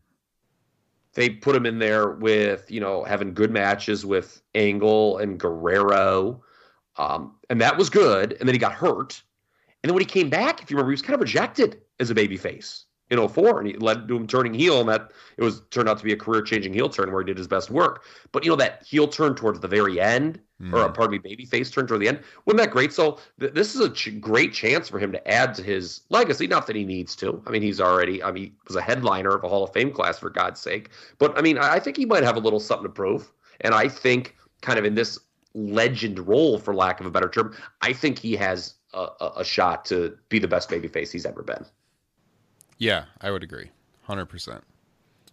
[1.12, 6.42] they put him in there with, you know, having good matches with Angle and Guerrero.
[6.96, 8.32] Um, and that was good.
[8.40, 9.22] And then he got hurt.
[9.82, 12.10] And then when he came back, if you remember, he was kind of rejected as
[12.10, 15.60] a babyface in 04 and he led to him turning heel and that it was
[15.70, 18.04] turned out to be a career changing heel turn where he did his best work.
[18.32, 20.72] But you know that heel turn towards the very end mm.
[20.72, 22.90] or pardon me baby face turn toward the end wasn't that great?
[22.90, 26.46] So th- this is a ch- great chance for him to add to his legacy.
[26.46, 27.42] Not that he needs to.
[27.46, 29.92] I mean he's already i mean he was a headliner of a hall of fame
[29.92, 30.88] class for god's sake.
[31.18, 33.30] But i mean i think he might have a little something to prove.
[33.60, 35.18] And i think kind of in this
[35.54, 39.84] legend role for lack of a better term i think he has a, a shot
[39.86, 41.64] to be the best babyface he's ever been
[42.82, 43.70] yeah, I would agree.
[44.08, 44.60] 100%.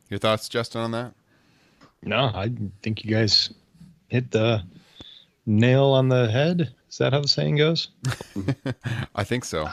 [0.10, 1.14] Your thoughts, Justin, on that?
[2.04, 2.52] No, I
[2.84, 3.52] think you guys
[4.08, 4.64] hit the
[5.48, 6.72] nail on the head.
[6.92, 7.90] Is that how the saying goes?
[9.16, 9.68] I think so.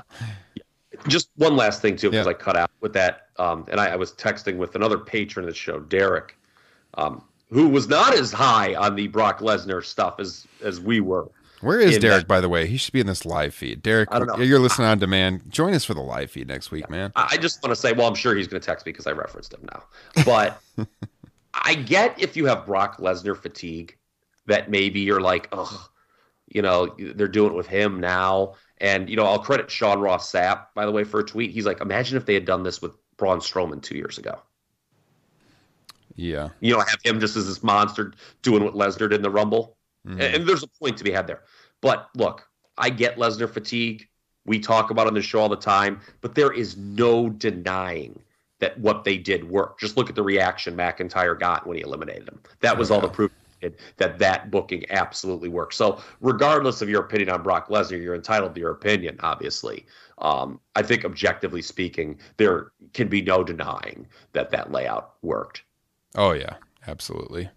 [1.06, 2.30] Just one last thing, too, because yeah.
[2.30, 3.28] I cut out with that.
[3.38, 6.38] Um, and I, I, was texting with another patron of the show, Derek,
[6.94, 11.28] um, who was not as high on the Brock Lesnar stuff as, as we were.
[11.60, 12.66] Where is Derek, that, by the way?
[12.66, 13.82] He should be in this live feed.
[13.82, 15.50] Derek, you're listening on demand.
[15.50, 17.12] Join us for the live feed next week, man.
[17.16, 19.12] I just want to say, well, I'm sure he's going to text me because I
[19.12, 19.82] referenced him now.
[20.24, 20.60] But
[21.54, 23.96] I get if you have Brock Lesnar fatigue,
[24.46, 25.88] that maybe you're like, oh,
[26.48, 28.54] you know, they're doing it with him now.
[28.78, 31.50] And, you know, I'll credit Sean Ross Sapp, by the way, for a tweet.
[31.50, 34.40] He's like, imagine if they had done this with Braun Strowman two years ago.
[36.14, 36.50] Yeah.
[36.60, 39.75] You know, have him just as this monster doing what Lesnar did in the Rumble.
[40.06, 40.20] Mm-hmm.
[40.20, 41.42] And, there's a point to be had there.
[41.80, 42.48] But look,
[42.78, 44.08] I get Lesnar fatigue.
[44.44, 48.22] We talk about on the show all the time, but there is no denying
[48.60, 49.80] that what they did worked.
[49.80, 52.40] Just look at the reaction McIntyre got when he eliminated him.
[52.60, 53.32] That was all the proof
[53.96, 55.74] that that booking absolutely worked.
[55.74, 59.86] So, regardless of your opinion on Brock Lesnar, you're entitled to your opinion, obviously.
[60.18, 65.62] Um, I think, objectively speaking, there can be no denying that that layout worked.
[66.14, 66.54] Oh, yeah,
[66.86, 67.50] absolutely.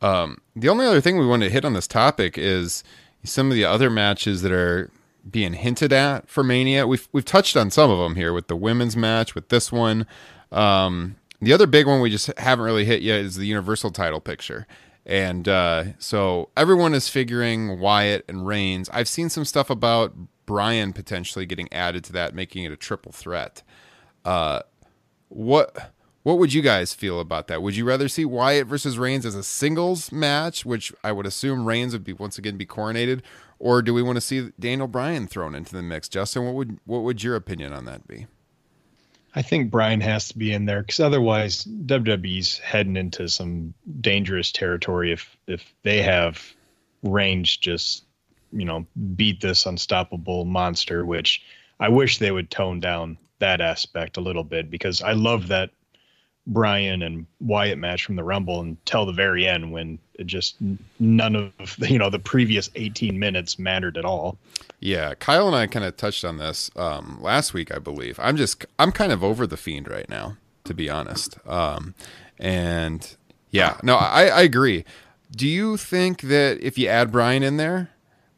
[0.00, 2.84] Um, the only other thing we wanted to hit on this topic is
[3.24, 4.90] some of the other matches that are
[5.28, 6.86] being hinted at for Mania.
[6.86, 10.06] We've we've touched on some of them here with the women's match, with this one.
[10.52, 14.20] Um, the other big one we just haven't really hit yet is the Universal title
[14.20, 14.66] picture.
[15.06, 18.90] And uh, so everyone is figuring Wyatt and Reigns.
[18.90, 20.14] I've seen some stuff about
[20.46, 23.62] Bryan potentially getting added to that, making it a triple threat.
[24.24, 24.60] Uh,
[25.28, 25.92] what
[26.28, 27.62] what would you guys feel about that?
[27.62, 31.64] Would you rather see Wyatt versus Reigns as a singles match, which I would assume
[31.64, 33.22] Reigns would be once again be coronated,
[33.58, 36.06] or do we want to see Daniel Bryan thrown into the mix?
[36.06, 38.26] Justin, what would what would your opinion on that be?
[39.34, 43.72] I think Bryan has to be in there because otherwise WWE's heading into some
[44.02, 46.42] dangerous territory if if they have
[47.02, 48.04] Reigns just
[48.52, 51.42] you know beat this unstoppable monster, which
[51.80, 55.70] I wish they would tone down that aspect a little bit because I love that
[56.48, 60.56] Bryan and Wyatt match from the Rumble until the very end when it just
[60.98, 61.52] none of
[61.88, 64.36] you know the previous 18 minutes mattered at all.
[64.80, 68.18] Yeah, Kyle and I kind of touched on this um, last week, I believe.
[68.20, 71.38] I'm just I'm kind of over the fiend right now, to be honest.
[71.46, 71.94] Um,
[72.38, 73.16] and
[73.50, 74.84] yeah, no, I, I agree.
[75.30, 77.90] Do you think that if you add Bryan in there,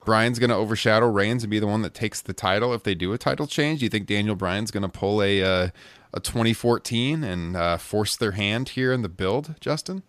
[0.05, 2.95] Bryan's going to overshadow Reigns and be the one that takes the title if they
[2.95, 3.81] do a title change?
[3.81, 5.69] Do you think Daniel Bryan's going to pull a uh,
[6.13, 10.03] a 2014 and uh, force their hand here in the build, Justin?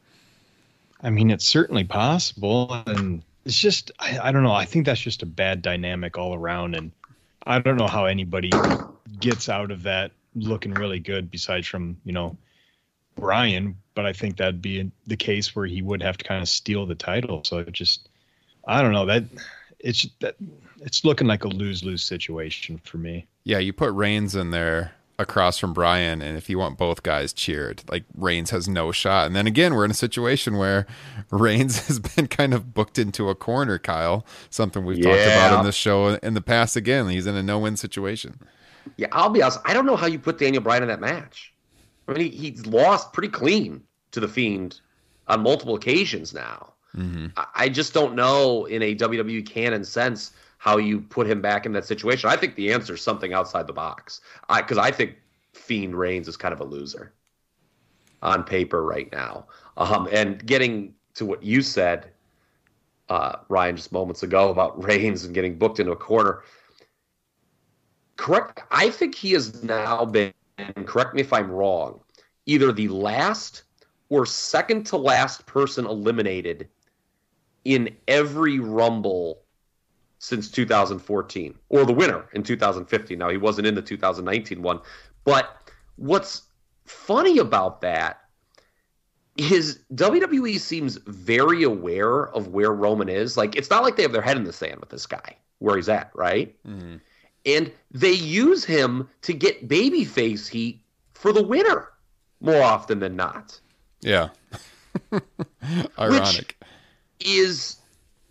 [1.02, 4.54] I mean, it's certainly possible, and it's just I, I don't know.
[4.54, 6.91] I think that's just a bad dynamic all around, and
[7.45, 8.52] I don't know how anybody
[9.20, 12.38] gets out of that looking really good besides from you know
[13.16, 13.76] Bryan.
[13.93, 16.86] But I think that'd be the case where he would have to kind of steal
[16.86, 17.43] the title.
[17.43, 18.08] So it just
[18.68, 19.24] I don't know that
[19.80, 20.36] it's that
[20.82, 23.26] it's looking like a lose lose situation for me.
[23.43, 27.32] Yeah, you put Reigns in there across from Bryan, and if you want both guys
[27.32, 29.28] cheered, like Reigns has no shot.
[29.28, 30.86] And then again, we're in a situation where
[31.32, 34.26] Reigns has been kind of booked into a corner, Kyle.
[34.49, 36.76] Something we've talked about in this show in the past.
[36.76, 38.39] Again, he's in a no-win situation.
[38.97, 39.59] Yeah, I'll be honest.
[39.65, 41.53] I don't know how you put Daniel Bryan in that match.
[42.07, 44.82] I mean, he, he's lost pretty clean to the Fiend
[45.28, 46.74] on multiple occasions now.
[46.95, 47.28] Mm-hmm.
[47.38, 50.32] I, I just don't know in a WWE canon sense
[50.62, 52.30] how you put him back in that situation.
[52.30, 54.22] I think the answer is something outside the box.
[54.47, 55.16] I because I think
[55.53, 57.14] Fiend Reigns is kind of a loser
[58.22, 59.47] on paper right now.
[59.76, 62.12] Um, and getting to what you said,
[63.09, 66.43] uh, Ryan, just moments ago about Reigns and getting booked into a corner.
[68.16, 68.62] Correct.
[68.70, 70.32] I think he has now been.
[70.86, 72.01] Correct me if I'm wrong.
[72.45, 73.64] Either the last
[74.09, 76.68] or second to last person eliminated
[77.66, 79.41] in every Rumble
[80.22, 83.17] since 2014, or the winner in 2015.
[83.17, 84.80] Now, he wasn't in the 2019 one.
[85.24, 85.57] But
[85.95, 86.43] what's
[86.86, 88.22] funny about that
[89.36, 93.36] is WWE seems very aware of where Roman is.
[93.36, 95.76] Like, it's not like they have their head in the sand with this guy, where
[95.76, 96.55] he's at, right?
[96.67, 96.97] Mm-hmm.
[97.47, 100.84] And they use him to get babyface heat
[101.15, 101.89] for the winner
[102.41, 103.59] more often than not.
[104.01, 104.30] Yeah.
[105.97, 106.55] Ironic.
[106.59, 107.80] Which is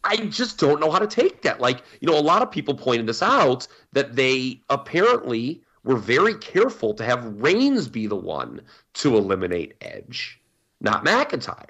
[0.04, 1.60] I just don't know how to take that.
[1.60, 6.34] Like, you know, a lot of people pointed this out that they apparently were very
[6.34, 8.60] careful to have Reigns be the one
[8.94, 10.40] to eliminate Edge,
[10.80, 11.66] not McIntyre,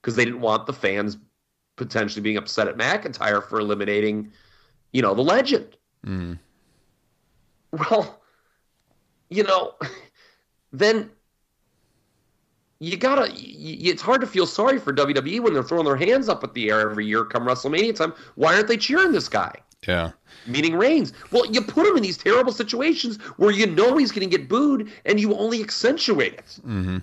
[0.00, 1.18] because they didn't want the fans
[1.76, 4.32] potentially being upset at McIntyre for eliminating,
[4.92, 5.76] you know, the legend.
[6.06, 6.38] Mm.
[7.72, 8.20] Well,
[9.28, 9.74] you know,
[10.72, 11.10] then
[12.78, 13.30] you gotta.
[13.32, 16.54] You, it's hard to feel sorry for WWE when they're throwing their hands up at
[16.54, 18.12] the air every year come WrestleMania time.
[18.34, 19.54] Why aren't they cheering this guy?
[19.86, 20.12] Yeah.
[20.46, 21.12] Meaning Reigns.
[21.30, 24.48] Well, you put him in these terrible situations where you know he's going to get
[24.48, 26.58] booed, and you only accentuate it.
[26.66, 26.98] Mm-hmm.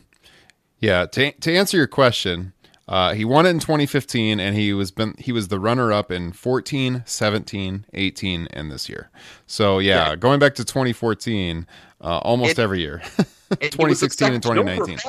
[0.80, 1.06] Yeah.
[1.08, 2.54] To to answer your question,
[2.88, 6.12] uh, he won it in 2015, and he was been he was the runner up
[6.12, 9.10] in 14, 17, 18, and this year.
[9.48, 10.16] So yeah, yeah.
[10.18, 11.66] going back to 2014,
[12.00, 13.02] uh, almost and, every year.
[13.50, 15.00] 2016 and 2019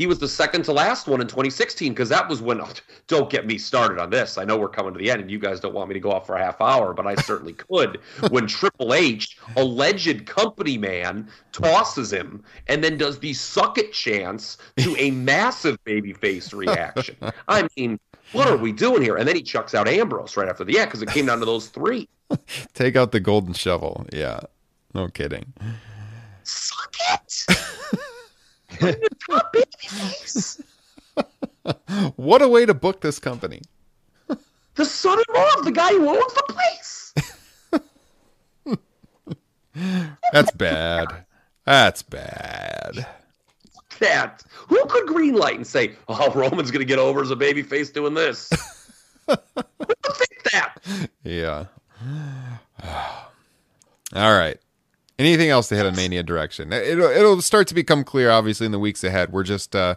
[0.00, 2.72] he was the second to last one in 2016 because that was when oh,
[3.06, 4.38] don't get me started on this.
[4.38, 6.10] I know we're coming to the end and you guys don't want me to go
[6.10, 11.28] off for a half hour but i certainly could when triple h alleged company man
[11.52, 17.16] tosses him and then does the suck it chance to a massive babyface reaction.
[17.46, 18.00] I mean
[18.32, 19.16] what are we doing here?
[19.16, 21.44] And then he chucks out ambrose right after the yeah because it came down to
[21.44, 22.08] those three.
[22.72, 24.06] Take out the golden shovel.
[24.14, 24.40] Yeah.
[24.94, 25.52] No kidding.
[26.42, 28.06] Suck it.
[32.16, 33.62] what a way to book this company.
[34.74, 37.14] The son-in-law of the guy who owns the place.
[40.32, 41.08] That's bad.
[41.66, 43.06] That's bad.
[43.98, 47.92] That who could greenlight and say, "Oh, Roman's going to get over as a babyface
[47.92, 48.48] doing this"?
[49.26, 50.76] who would think that?
[51.22, 51.66] Yeah.
[54.14, 54.58] All right
[55.20, 56.72] anything else to head in Mania direction.
[56.72, 59.32] It'll it'll start to become clear, obviously, in the weeks ahead.
[59.32, 59.94] We're just uh,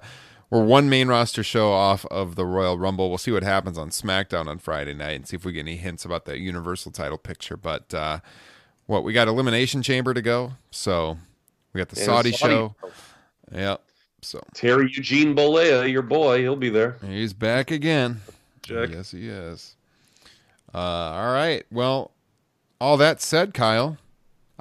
[0.50, 3.10] we're one main roster show off of the Royal Rumble.
[3.10, 5.78] We'll see what happens on SmackDown on Friday night and see if we get any
[5.78, 7.58] hints about that Universal title picture.
[7.58, 8.20] But uh,
[8.86, 11.18] what we got Elimination Chamber to go, so
[11.72, 12.76] we got the Saudi, Saudi, show.
[13.52, 13.82] Yep.
[14.22, 16.98] So Terry Eugene Bollea, your boy, he'll be there.
[17.06, 18.22] He's back again.
[18.62, 18.90] Check.
[18.92, 19.76] Yes, he is.
[20.74, 21.66] Uh, all right.
[21.72, 22.12] Well,
[22.80, 23.98] all that said, Kyle,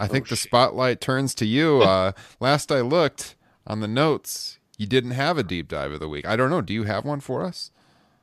[0.02, 1.82] I think oh, the spotlight turns to you.
[1.92, 3.36] Uh, last I looked
[3.66, 6.26] on the notes, you didn't have a deep dive of the week.
[6.26, 6.60] I don't know.
[6.60, 7.70] Do you have one for us?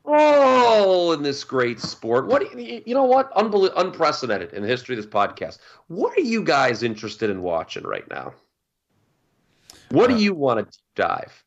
[0.06, 2.28] Oh, in this great sport.
[2.28, 3.04] What you, you know?
[3.04, 5.60] What Unbel- unprecedented in the history of this podcast.
[5.88, 8.34] What are you guys interested in watching right now?
[9.92, 11.44] What do you want to deep dive?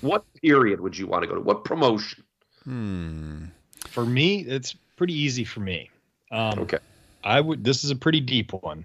[0.00, 1.40] What period would you want to go to?
[1.40, 2.24] What promotion?
[2.64, 3.44] Hmm.
[3.88, 5.90] For me, it's pretty easy for me.
[6.30, 6.78] Um, Okay.
[7.24, 7.62] I would.
[7.64, 8.84] This is a pretty deep one.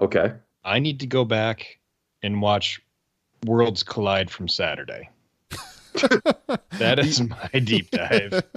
[0.00, 0.32] Okay.
[0.64, 1.78] I need to go back
[2.22, 2.80] and watch
[3.46, 5.08] Worlds Collide from Saturday.
[6.78, 8.42] that is my deep dive.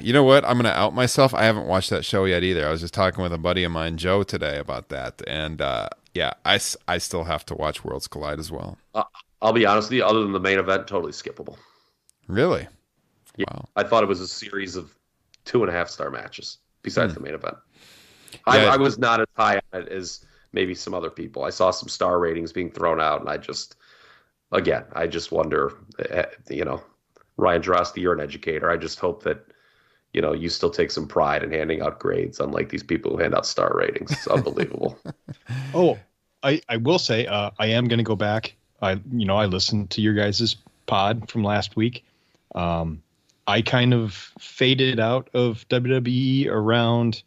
[0.00, 0.44] You know what?
[0.44, 1.34] I'm going to out myself.
[1.34, 2.68] I haven't watched that show yet either.
[2.68, 5.20] I was just talking with a buddy of mine, Joe, today about that.
[5.26, 8.78] And uh, yeah, I still have to watch Worlds Collide as well.
[8.94, 9.02] Uh,
[9.42, 10.04] I'll be honest with you.
[10.04, 11.56] Other than the main event, totally skippable.
[12.28, 12.68] Really?
[13.36, 13.68] Yeah, Wow.
[13.74, 14.94] I thought it was a series of
[15.44, 17.56] two and a half star matches besides the main event.
[18.44, 18.54] Hmm.
[18.54, 18.70] Yeah.
[18.70, 21.44] I, I was not as high on it as maybe some other people.
[21.44, 23.76] I saw some star ratings being thrown out, and I just,
[24.52, 25.72] again, I just wonder,
[26.10, 26.82] eh, you know,
[27.36, 28.70] Ryan Droste, you're an educator.
[28.70, 29.46] I just hope that,
[30.12, 33.18] you know, you still take some pride in handing out grades, unlike these people who
[33.18, 34.12] hand out star ratings.
[34.12, 34.98] It's unbelievable.
[35.74, 35.98] Oh,
[36.42, 38.54] I, I will say uh, I am going to go back.
[38.80, 40.56] I you know I listened to your guys'
[40.86, 42.04] pod from last week.
[42.54, 43.02] Um,
[43.46, 47.22] I kind of faded out of WWE around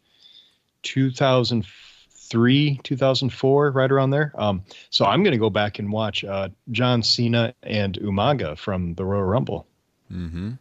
[0.82, 4.32] 2003, 2004, right around there.
[4.36, 8.94] Um, so I'm going to go back and watch uh, John Cena and Umaga from
[8.94, 9.66] the Royal Rumble.
[10.12, 10.52] Mm-hmm.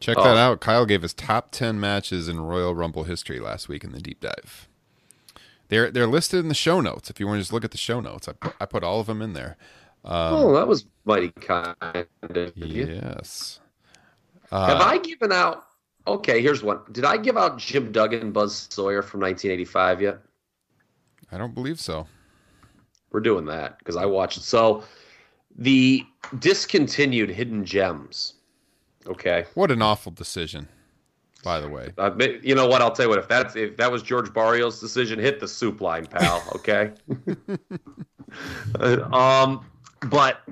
[0.00, 0.24] Check Oh.
[0.24, 0.60] that out.
[0.60, 4.20] Kyle gave us top 10 matches in Royal Rumble history last week in the deep
[4.20, 4.68] dive.
[5.68, 7.10] They're they're listed in the show notes.
[7.10, 9.00] If you want to just look at the show notes, I put, I put all
[9.00, 9.58] of them in there.
[10.02, 12.06] Um, oh, that was mighty kind of
[12.56, 12.86] you.
[12.86, 13.60] yes.
[14.50, 15.66] Have Uh, I given out?
[16.08, 16.80] Okay, here's one.
[16.92, 20.18] Did I give out Jim Duggan Buzz Sawyer from 1985 yet?
[21.30, 22.06] I don't believe so.
[23.10, 24.40] We're doing that because I watched.
[24.42, 24.84] So
[25.56, 26.04] the
[26.38, 28.34] discontinued Hidden Gems.
[29.06, 30.68] Okay, What an awful decision,
[31.42, 31.92] by the way.
[31.96, 32.10] uh,
[32.42, 32.82] you know what?
[32.82, 33.18] I'll tell you what.
[33.18, 36.42] If that's if that was George Barrios' decision, hit the soup line, pal.
[36.56, 36.92] Okay.
[39.12, 39.64] Um,
[40.10, 40.42] but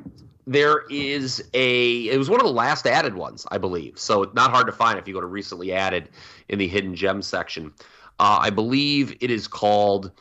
[0.46, 2.08] there is a.
[2.08, 3.98] It was one of the last added ones, I believe.
[3.98, 6.08] So not hard to find if you go to recently added
[6.48, 7.72] in the hidden gem section.
[8.18, 10.12] Uh, I believe it is called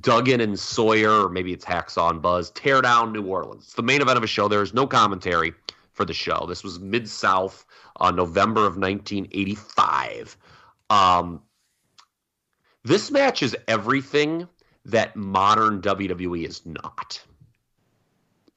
[0.00, 3.64] Duggan and Sawyer, or maybe it's Hacksaw Buzz, Tear Down New Orleans.
[3.64, 4.48] It's the main event of a show.
[4.48, 5.52] There is no commentary
[5.92, 6.46] for the show.
[6.48, 7.64] This was Mid South,
[8.00, 10.36] uh, November of 1985.
[10.90, 11.42] Um,
[12.84, 14.48] this match is everything
[14.84, 17.20] that modern WWE is not.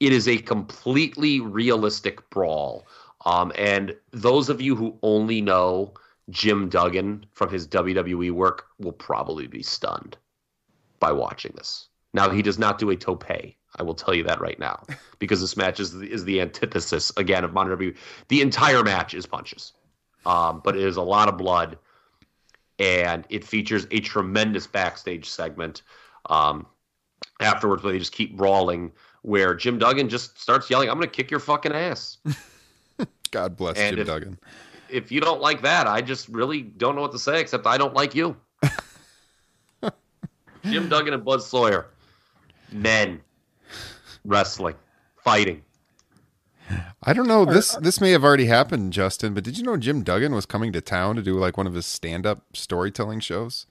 [0.00, 2.86] It is a completely realistic brawl.
[3.26, 5.92] Um, and those of you who only know
[6.30, 10.16] Jim Duggan from his WWE work will probably be stunned
[10.98, 11.88] by watching this.
[12.12, 13.30] Now, he does not do a tope.
[13.30, 14.82] I will tell you that right now,
[15.18, 17.96] because this match is the, is the antithesis again of modern WWE.
[18.28, 19.72] The entire match is punches,
[20.26, 21.78] um, but it is a lot of blood,
[22.78, 25.82] and it features a tremendous backstage segment
[26.28, 26.66] um,
[27.40, 28.92] afterwards where they just keep brawling.
[29.22, 32.18] Where Jim Duggan just starts yelling, "I'm going to kick your fucking ass."
[33.30, 34.38] God bless And Jim if- Duggan.
[34.88, 37.76] if you don't like that, I just really don't know what to say except I
[37.78, 38.36] don't like you.
[40.64, 41.86] Jim Duggan and Buzz Sawyer,
[42.70, 43.20] men,
[44.24, 44.74] wrestling,
[45.24, 45.62] fighting.
[47.02, 47.44] I don't know.
[47.46, 50.70] This this may have already happened, Justin, but did you know Jim Duggan was coming
[50.72, 53.66] to town to do like one of his stand up storytelling shows?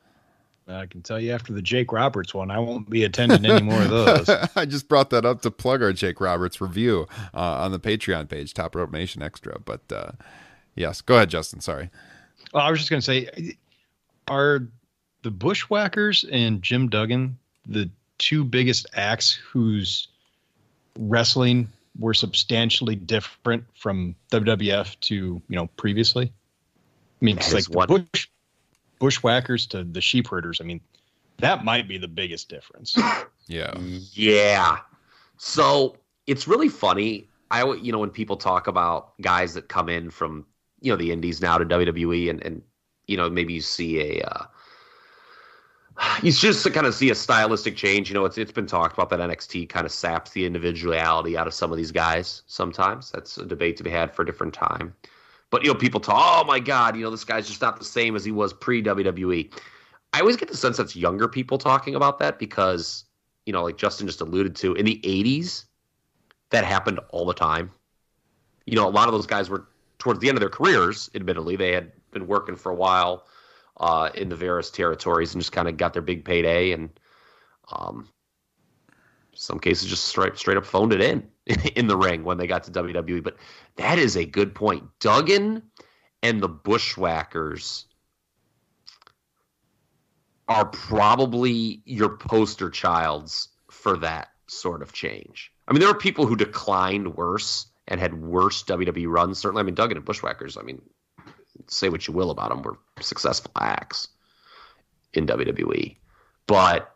[0.69, 3.81] I can tell you after the Jake Roberts one, I won't be attending any more
[3.81, 4.29] of those.
[4.55, 8.29] I just brought that up to plug our Jake Roberts review uh, on the Patreon
[8.29, 9.59] page, Top Rope Nation Extra.
[9.59, 10.11] But uh,
[10.75, 11.61] yes, go ahead, Justin.
[11.61, 11.89] Sorry.
[12.53, 13.55] Well, I was just going to say,
[14.27, 14.67] are
[15.23, 20.07] the Bushwhackers and Jim Duggan the two biggest acts whose
[20.97, 26.31] wrestling were substantially different from WWF to you know previously?
[27.21, 28.27] I mean, it's like is the one- Bush
[28.99, 30.61] Bushwhackers to the Sheepherders.
[30.61, 30.81] I mean,
[31.37, 32.95] that might be the biggest difference.
[33.49, 33.73] Yeah.
[34.13, 34.77] Yeah.
[35.37, 35.97] So
[36.27, 37.27] it's really funny.
[37.49, 40.45] I, alwa- you know, when people talk about guys that come in from,
[40.81, 42.61] you know, the indies now to WWE and, and,
[43.07, 44.45] you know, maybe you see a, uh,
[46.21, 48.09] you just to kind of see a stylistic change.
[48.09, 51.47] You know, it's it's been talked about that NXT kind of saps the individuality out
[51.47, 52.43] of some of these guys.
[52.45, 54.93] Sometimes that's a debate to be had for a different time.
[55.51, 57.85] But you know, people talk, oh my god, you know, this guy's just not the
[57.85, 59.51] same as he was pre WWE.
[60.13, 63.05] I always get the sense that's younger people talking about that because
[63.45, 65.65] you know, like Justin just alluded to, in the '80s,
[66.51, 67.71] that happened all the time.
[68.65, 69.67] You know, a lot of those guys were
[69.97, 71.09] towards the end of their careers.
[71.15, 73.25] Admittedly, they had been working for a while
[73.77, 76.91] uh, in the various territories and just kind of got their big payday, and
[77.71, 78.07] um,
[79.33, 81.27] some cases just straight straight up phoned it in
[81.75, 83.23] in the ring when they got to WWE.
[83.23, 83.37] But
[83.77, 84.83] that is a good point.
[84.99, 85.63] Duggan
[86.21, 87.85] and the Bushwhackers
[90.47, 95.51] are probably your poster childs for that sort of change.
[95.67, 99.37] I mean, there are people who declined worse and had worse WWE runs.
[99.39, 100.81] Certainly, I mean, Duggan and Bushwhackers, I mean,
[101.67, 104.07] say what you will about them, were successful acts
[105.13, 105.97] in WWE.
[106.47, 106.95] But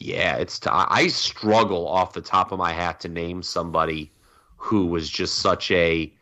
[0.00, 4.10] yeah, it's t- I struggle off the top of my hat to name somebody
[4.56, 6.12] who was just such a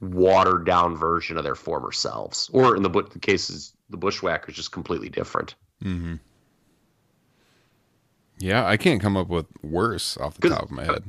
[0.00, 4.56] watered down version of their former selves, or in the, book the cases, the Bushwhackers,
[4.56, 5.54] just completely different.
[5.84, 6.16] Mm-hmm.
[8.38, 11.04] Yeah, I can't come up with worse off the top of my head.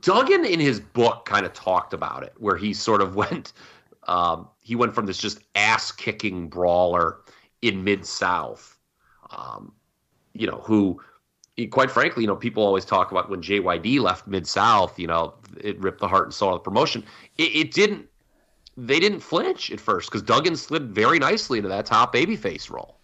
[0.00, 3.52] Duggan in his book kind of talked about it, where he sort of went,
[4.04, 7.18] um, he went from this just ass kicking brawler
[7.60, 8.78] in mid South,
[9.30, 9.72] um,
[10.32, 11.00] you know, who,
[11.70, 15.34] quite frankly, you know, people always talk about when JYD left mid South, you know,
[15.60, 17.04] it ripped the heart and soul of the promotion.
[17.38, 18.06] It, it didn't.
[18.78, 22.98] They didn't flinch at first because Duggan slid very nicely into that top babyface role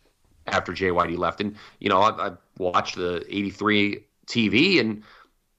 [0.47, 1.41] after JYD left.
[1.41, 5.03] And, you know, I, I watched the 83 TV, and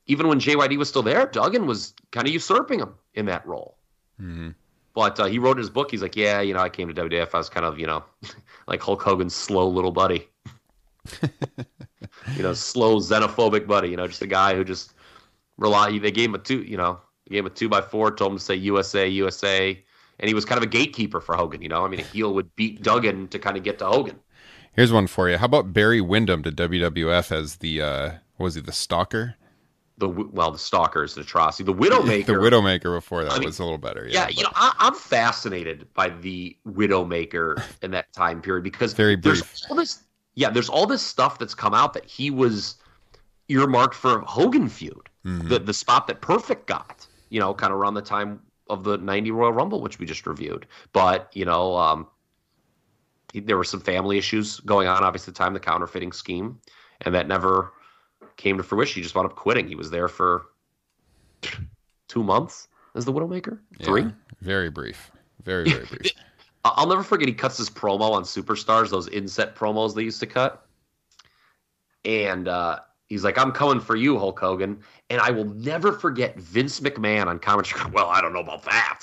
[0.05, 3.77] even when JYD was still there, Duggan was kind of usurping him in that role.
[4.21, 4.49] Mm-hmm.
[4.93, 6.93] But uh, he wrote in his book, he's like, yeah, you know, I came to
[6.93, 7.29] WWF.
[7.33, 8.03] I was kind of, you know,
[8.67, 10.27] like Hulk Hogan's slow little buddy.
[12.35, 13.89] you know, slow xenophobic buddy.
[13.89, 14.93] You know, just a guy who just
[15.57, 15.97] rely.
[15.97, 18.33] They gave him a two, you know, they gave him a two by four, told
[18.33, 19.83] him to say USA, USA,
[20.19, 21.61] and he was kind of a gatekeeper for Hogan.
[21.61, 24.19] You know, I mean, a heel would beat Duggan to kind of get to Hogan.
[24.73, 25.37] Here's one for you.
[25.37, 29.35] How about Barry Windham to WWF as the uh was he the stalker?
[29.97, 31.63] The well, the stalker is an atrocity.
[31.63, 34.07] The Widowmaker, the Widowmaker before that I mean, was a little better.
[34.07, 38.93] Yeah, Yeah, you know, I, I'm fascinated by the Widowmaker in that time period because
[38.93, 40.03] Very there's all this.
[40.35, 42.76] Yeah, there's all this stuff that's come out that he was
[43.49, 45.10] earmarked for Hogan feud.
[45.26, 45.49] Mhm.
[45.49, 48.97] The the spot that Perfect got, you know, kind of around the time of the
[48.97, 50.65] '90 Royal Rumble, which we just reviewed.
[50.91, 52.07] But you know, um,
[53.31, 56.60] he- there were some family issues going on, obviously, at the time the counterfeiting scheme,
[57.01, 57.73] and that never
[58.38, 58.95] came to fruition.
[58.95, 59.68] He just wound up quitting.
[59.68, 60.47] He was there for
[62.07, 64.14] two months as the Widowmaker, Yeah, three.
[64.41, 65.11] Very brief.
[65.43, 66.11] Very very brief.
[66.65, 70.26] I'll never forget he cuts his promo on Superstars, those inset promos they used to
[70.27, 70.65] cut.
[72.06, 74.80] And uh, he's like, I'm coming for you, Hulk Hogan.
[75.10, 77.81] And I will never forget Vince McMahon on commentary.
[77.91, 78.99] Well, I don't know about that.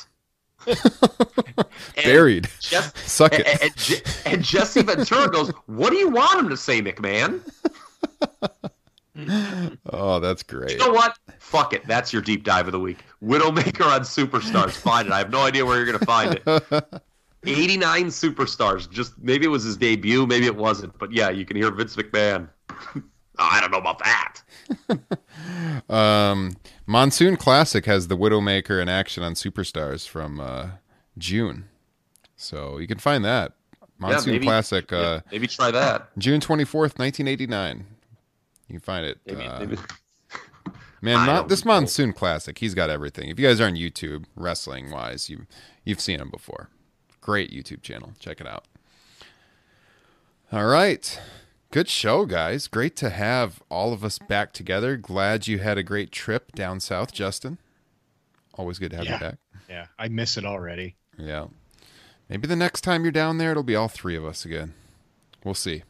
[1.97, 2.49] Buried.
[2.61, 3.47] Jess- Suck it.
[3.47, 7.41] And, and, and Jesse Ventura goes, What do you want him to say, McMahon?
[9.93, 10.71] Oh, that's great.
[10.73, 11.19] You know what?
[11.39, 11.87] Fuck it.
[11.87, 13.05] That's your deep dive of the week.
[13.23, 14.71] Widowmaker on Superstars.
[14.71, 15.13] Find it.
[15.13, 17.03] I have no idea where you're going to find it.
[17.47, 18.91] 89 superstars.
[18.91, 20.97] Just maybe it was his debut, maybe it wasn't.
[20.99, 22.49] But yeah, you can hear Vince McMahon.
[22.71, 23.03] oh,
[23.39, 24.43] I don't know about that.
[25.89, 26.53] Um,
[26.87, 30.69] Monsoon Classic has the Widowmaker in action on Superstars from uh,
[31.19, 31.65] June,
[32.37, 33.53] so you can find that
[33.99, 36.17] Monsoon maybe- Classic, Yeah, uh, maybe try that.
[36.19, 37.87] June twenty fourth, nineteen eighty nine.
[38.69, 39.19] You can find it.
[39.27, 39.77] Maybe, uh, maybe.
[41.03, 41.65] Man, don't this.
[41.65, 43.31] Monsoon Classic, he's got everything.
[43.31, 45.47] If you guys are on YouTube, wrestling wise, you
[45.85, 46.69] you've seen him before.
[47.21, 48.13] Great YouTube channel.
[48.19, 48.65] Check it out.
[50.53, 51.21] All right.
[51.71, 52.67] Good show, guys.
[52.67, 54.97] Great to have all of us back together.
[54.97, 57.59] Glad you had a great trip down south, Justin.
[58.55, 59.15] Always good to have Yeah.
[59.15, 59.39] you back.
[59.69, 60.97] Yeah, I miss it already.
[61.17, 61.47] Yeah.
[62.29, 64.75] Maybe the next time you're down there, it'll be all three of us again.
[65.45, 65.85] We'll see.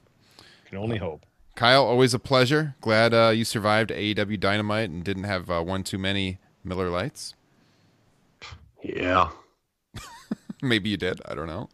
[0.66, 1.24] Can only hope.
[1.56, 2.74] Kyle, always a pleasure.
[2.82, 7.34] Glad uh, you survived AEW Dynamite and didn't have uh, one too many Miller Lites.
[8.82, 9.30] Yeah.
[10.62, 11.20] Maybe you did.
[11.26, 11.68] I don't know.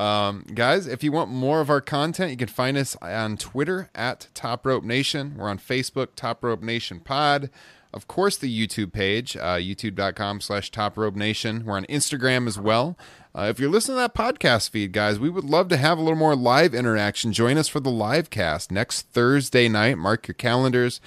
[0.00, 3.90] Um, guys, if you want more of our content, you can find us on Twitter
[3.94, 5.34] at Top Rope Nation.
[5.36, 7.50] We're on Facebook, Top Rope Nation Pod.
[7.92, 11.64] Of course, the YouTube page, uh, youtube.com slash Top Rope Nation.
[11.64, 12.98] We're on Instagram as well.
[13.34, 16.02] Uh, if you're listening to that podcast feed, guys, we would love to have a
[16.02, 17.32] little more live interaction.
[17.32, 19.98] Join us for the live cast next Thursday night.
[19.98, 21.00] Mark your calendars.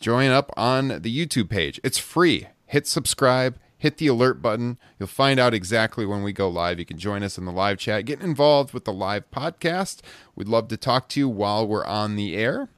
[0.00, 1.80] Join up on the YouTube page.
[1.84, 2.48] It's free.
[2.66, 4.78] Hit subscribe, hit the alert button.
[4.96, 6.78] You'll find out exactly when we go live.
[6.78, 10.02] You can join us in the live chat, get involved with the live podcast.
[10.36, 12.68] We'd love to talk to you while we're on the air.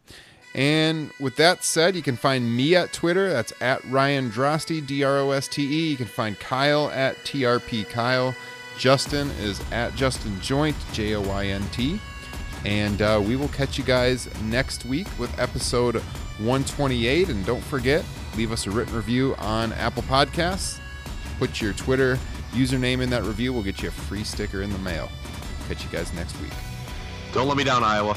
[0.55, 3.29] And with that said, you can find me at Twitter.
[3.31, 5.91] That's at Ryan Droste, D R O S T E.
[5.91, 8.35] You can find Kyle at TRP Kyle.
[8.79, 12.01] Justin is at Justin Joynt, J O Y N T.
[12.65, 17.29] And uh, we will catch you guys next week with episode 128.
[17.29, 18.03] And don't forget,
[18.39, 20.81] leave us a written review on Apple Podcasts.
[21.39, 22.19] Put your Twitter
[22.53, 23.53] username in that review.
[23.53, 25.11] We'll get you a free sticker in the mail.
[25.69, 26.53] Catch you guys next week.
[27.33, 28.17] Don't let me down, Iowa.